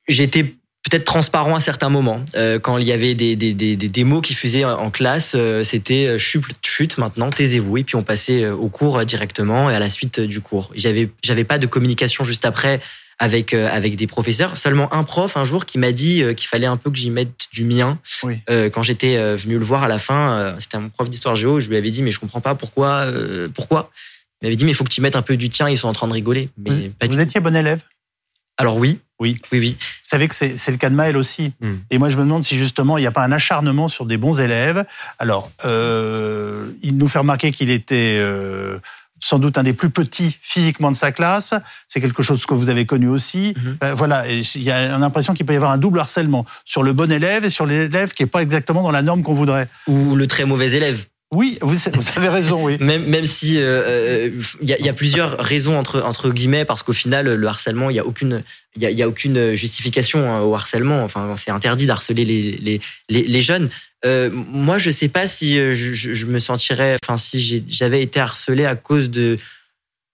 J'étais 0.07 0.55
peut-être 0.89 1.03
transparent 1.03 1.55
à 1.55 1.59
certains 1.59 1.89
moments. 1.89 2.23
Euh, 2.35 2.59
quand 2.59 2.77
il 2.77 2.87
y 2.87 2.93
avait 2.93 3.13
des, 3.13 3.35
des, 3.35 3.53
des, 3.53 3.75
des, 3.75 4.03
mots 4.03 4.21
qui 4.21 4.33
fusaient 4.33 4.63
en 4.63 4.89
classe, 4.89 5.33
euh, 5.35 5.63
c'était 5.63 6.07
euh, 6.07 6.17
chute, 6.17 6.45
chute, 6.65 6.97
maintenant, 6.97 7.29
taisez-vous. 7.29 7.77
Et 7.77 7.83
puis 7.83 7.95
on 7.95 8.03
passait 8.03 8.47
au 8.49 8.69
cours 8.69 9.03
directement 9.05 9.69
et 9.69 9.75
à 9.75 9.79
la 9.79 9.89
suite 9.89 10.19
du 10.19 10.39
cours. 10.39 10.71
J'avais, 10.75 11.09
j'avais 11.23 11.43
pas 11.43 11.57
de 11.57 11.67
communication 11.67 12.23
juste 12.23 12.45
après 12.45 12.79
avec 13.19 13.53
euh, 13.53 13.69
avec 13.71 13.95
des 13.95 14.07
professeurs. 14.07 14.57
Seulement 14.57 14.93
un 14.93 15.03
prof 15.03 15.37
un 15.37 15.43
jour 15.43 15.65
qui 15.65 15.77
m'a 15.77 15.91
dit 15.91 16.21
euh, 16.21 16.33
qu'il 16.33 16.47
fallait 16.47 16.67
un 16.67 16.77
peu 16.77 16.91
que 16.91 16.97
j'y 16.97 17.09
mette 17.09 17.47
du 17.51 17.63
mien. 17.63 17.99
Oui. 18.23 18.39
Euh, 18.49 18.69
quand 18.69 18.83
j'étais 18.83 19.17
venu 19.35 19.57
le 19.57 19.65
voir 19.65 19.83
à 19.83 19.87
la 19.87 19.99
fin, 19.99 20.55
c'était 20.59 20.77
un 20.77 20.89
prof 20.89 21.09
d'histoire 21.09 21.35
géo. 21.35 21.59
Je 21.59 21.69
lui 21.69 21.77
avais 21.77 21.91
dit 21.91 22.03
mais 22.03 22.11
je 22.11 22.19
comprends 22.19 22.41
pas 22.41 22.55
pourquoi 22.55 23.07
pourquoi. 23.53 23.91
Il 24.41 24.45
m'avait 24.45 24.55
dit 24.55 24.65
mais 24.65 24.71
il 24.71 24.75
faut 24.75 24.83
que 24.83 24.89
tu 24.89 25.01
mettes 25.01 25.15
un 25.15 25.21
peu 25.21 25.37
du 25.37 25.49
tien. 25.49 25.69
Ils 25.69 25.77
sont 25.77 25.87
en 25.87 25.93
train 25.93 26.07
de 26.07 26.13
rigoler. 26.13 26.49
Mais 26.57 26.71
vous, 26.71 26.89
pas 26.99 27.07
vous 27.07 27.19
étiez 27.19 27.39
bon 27.39 27.55
élève? 27.55 27.81
Alors 28.57 28.77
oui. 28.77 28.99
Oui. 29.19 29.39
Oui, 29.51 29.59
oui. 29.59 29.77
Vous 29.79 30.09
savez 30.09 30.27
que 30.27 30.35
c'est 30.35 30.67
le 30.69 30.77
cas 30.77 30.89
de 30.89 30.95
Maël 30.95 31.17
aussi. 31.17 31.51
Hmm. 31.59 31.77
Et 31.89 31.97
moi, 31.97 32.09
je 32.09 32.17
me 32.17 32.21
demande 32.21 32.43
si 32.43 32.55
justement, 32.55 32.97
il 32.97 33.01
n'y 33.01 33.07
a 33.07 33.11
pas 33.11 33.23
un 33.23 33.31
acharnement 33.31 33.87
sur 33.87 34.05
des 34.05 34.17
bons 34.17 34.39
élèves. 34.39 34.85
Alors, 35.17 35.49
euh, 35.65 36.69
il 36.83 36.97
nous 36.97 37.07
fait 37.07 37.17
remarquer 37.19 37.51
qu'il 37.51 37.71
était 37.71 38.17
euh, 38.19 38.77
sans 39.19 39.39
doute 39.39 39.57
un 39.57 39.63
des 39.63 39.73
plus 39.73 39.89
petits 39.89 40.37
physiquement 40.41 40.91
de 40.91 40.95
sa 40.95 41.11
classe. 41.11 41.53
C'est 41.87 42.01
quelque 42.01 42.23
chose 42.23 42.45
que 42.45 42.53
vous 42.53 42.69
avez 42.69 42.85
connu 42.85 43.07
aussi. 43.07 43.53
Mhm. 43.55 43.77
Euh, 43.83 43.93
voilà, 43.93 44.27
il 44.29 44.63
y 44.63 44.71
a 44.71 44.97
l'impression 44.97 45.33
qu'il 45.33 45.45
peut 45.45 45.53
y 45.53 45.57
avoir 45.57 45.71
un 45.71 45.77
double 45.77 45.99
harcèlement 45.99 46.45
sur 46.65 46.83
le 46.83 46.93
bon 46.93 47.11
élève 47.11 47.45
et 47.45 47.49
sur 47.49 47.65
l'élève 47.65 48.13
qui 48.13 48.23
est 48.23 48.27
pas 48.27 48.41
exactement 48.41 48.83
dans 48.83 48.91
la 48.91 49.01
norme 49.01 49.23
qu'on 49.23 49.33
voudrait. 49.33 49.67
Ou 49.87 50.15
le 50.15 50.27
très 50.27 50.45
mauvais 50.45 50.71
élève. 50.71 51.05
Oui, 51.33 51.57
vous, 51.61 51.75
avez 52.15 52.29
raison, 52.29 52.63
oui. 52.63 52.77
même, 52.79 53.05
même 53.05 53.25
si 53.25 53.55
il 53.55 53.59
euh, 53.59 54.29
euh, 54.29 54.41
y, 54.61 54.71
a, 54.71 54.79
y, 54.79 54.87
a, 54.87 54.93
plusieurs 54.93 55.37
raisons 55.39 55.77
entre 55.77 56.01
entre 56.01 56.29
guillemets 56.29 56.63
parce 56.63 56.83
qu'au 56.83 56.93
final 56.93 57.27
le 57.27 57.47
harcèlement 57.47 57.89
il 57.89 57.97
y 57.97 57.99
a 57.99 58.05
aucune 58.05 58.41
il 58.77 58.83
y 58.83 58.85
a, 58.85 58.91
y 58.91 59.03
a, 59.03 59.09
aucune 59.09 59.53
justification 59.53 60.31
hein, 60.31 60.39
au 60.41 60.55
harcèlement. 60.55 61.03
Enfin, 61.03 61.35
c'est 61.35 61.51
interdit 61.51 61.85
d'harceler 61.85 62.23
les, 62.23 62.51
les, 62.57 62.79
les, 63.09 63.23
les 63.23 63.41
jeunes. 63.41 63.69
Euh, 64.05 64.29
moi, 64.31 64.77
je 64.77 64.89
sais 64.89 65.07
pas 65.07 65.27
si 65.27 65.57
je, 65.57 65.73
je, 65.73 66.13
je 66.13 66.25
me 66.25 66.39
sentirais, 66.39 66.95
enfin, 67.03 67.17
si 67.17 67.63
j'avais 67.67 68.01
été 68.01 68.19
harcelé 68.19 68.65
à 68.65 68.75
cause 68.75 69.09
de, 69.09 69.37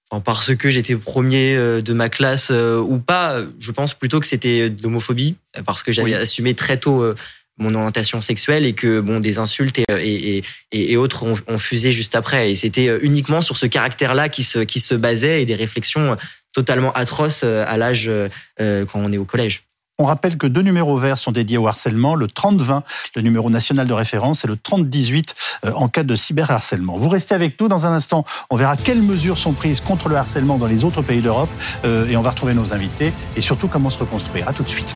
enfin, 0.10 0.22
parce 0.22 0.56
que 0.56 0.70
j'étais 0.70 0.96
premier 0.96 1.56
de 1.58 1.94
ma 1.94 2.10
classe 2.10 2.50
ou 2.52 2.98
pas. 2.98 3.42
Je 3.60 3.72
pense 3.72 3.94
plutôt 3.94 4.20
que 4.20 4.28
c'était 4.28 4.70
de 4.70 4.82
l'homophobie 4.84 5.36
parce 5.66 5.84
que 5.84 5.92
j'avais 5.92 6.14
assumé 6.14 6.54
très 6.54 6.78
tôt 6.78 7.14
mon 7.58 7.76
orientation 7.76 8.22
sexuelle 8.22 8.66
et 8.66 8.74
que 8.74 9.00
bon 9.00 9.20
des 9.20 9.38
insultes 9.38 9.78
et, 9.78 9.86
et, 9.90 10.44
et, 10.72 10.92
et 10.92 10.98
autres 10.98 11.24
ont, 11.24 11.36
ont, 11.48 11.58
fusé 11.58 11.92
juste 11.92 12.16
après 12.16 12.52
et 12.52 12.56
c'était 12.56 12.88
euh, 12.88 13.00
uniquement 13.04 13.42
sur 13.42 13.58
ce 13.58 13.68
caractère-là 13.68 14.28
qui 14.30 14.44
se 14.44 14.60
qui 14.60 14.80
se 14.80 14.96
basait 14.96 15.42
et 15.42 15.46
des 15.46 15.56
réflexions 15.56 16.18
totalement 16.52 16.92
atroces 16.94 17.42
euh, 17.44 17.64
à 17.68 17.78
l'âge 17.78 18.10
euh, 18.10 18.30
quand 18.58 19.00
on 19.00 19.12
est 19.12 19.18
au 19.18 19.26
collège. 19.26 19.64
On 20.00 20.06
rappelle 20.06 20.38
que 20.38 20.48
deux 20.48 20.62
numéros 20.62 20.98
verts 20.98 21.18
sont 21.20 21.32
dédiés 21.32 21.58
au 21.58 21.68
harcèlement, 21.68 22.16
le 22.16 22.28
30-20, 22.28 22.82
le 23.16 23.22
numéro 23.22 23.50
national 23.50 23.86
de 23.86 23.94
référence, 23.94 24.44
et 24.44 24.48
le 24.48 24.56
30-18 24.56 25.34
en 25.76 25.88
cas 25.88 26.04
de 26.04 26.16
cyberharcèlement. 26.16 26.98
Vous 26.98 27.10
restez 27.10 27.36
avec 27.36 27.60
nous 27.62 27.68
dans 27.68 27.86
un 27.86 27.94
instant. 27.94 28.24
On 28.50 28.56
verra 28.56 28.76
quelles 28.76 29.02
mesures 29.02 29.38
sont 29.38 29.54
prises 29.54 29.82
contre 29.82 30.10
le 30.10 30.16
harcèlement 30.16 30.58
dans 30.58 30.66
les 30.66 30.84
autres 30.84 31.02
pays 31.02 31.22
d'Europe 31.22 31.50
et 31.84 32.18
on 32.18 32.22
va 32.22 32.32
retrouver 32.32 32.54
nos 32.54 32.74
invités 32.74 33.14
et 33.36 33.42
surtout 33.42 33.68
comment 33.68 33.90
se 33.90 34.00
reconstruire. 34.00 34.48
À 34.48 34.54
tout 34.54 34.64
de 34.64 34.70
suite. 34.70 34.94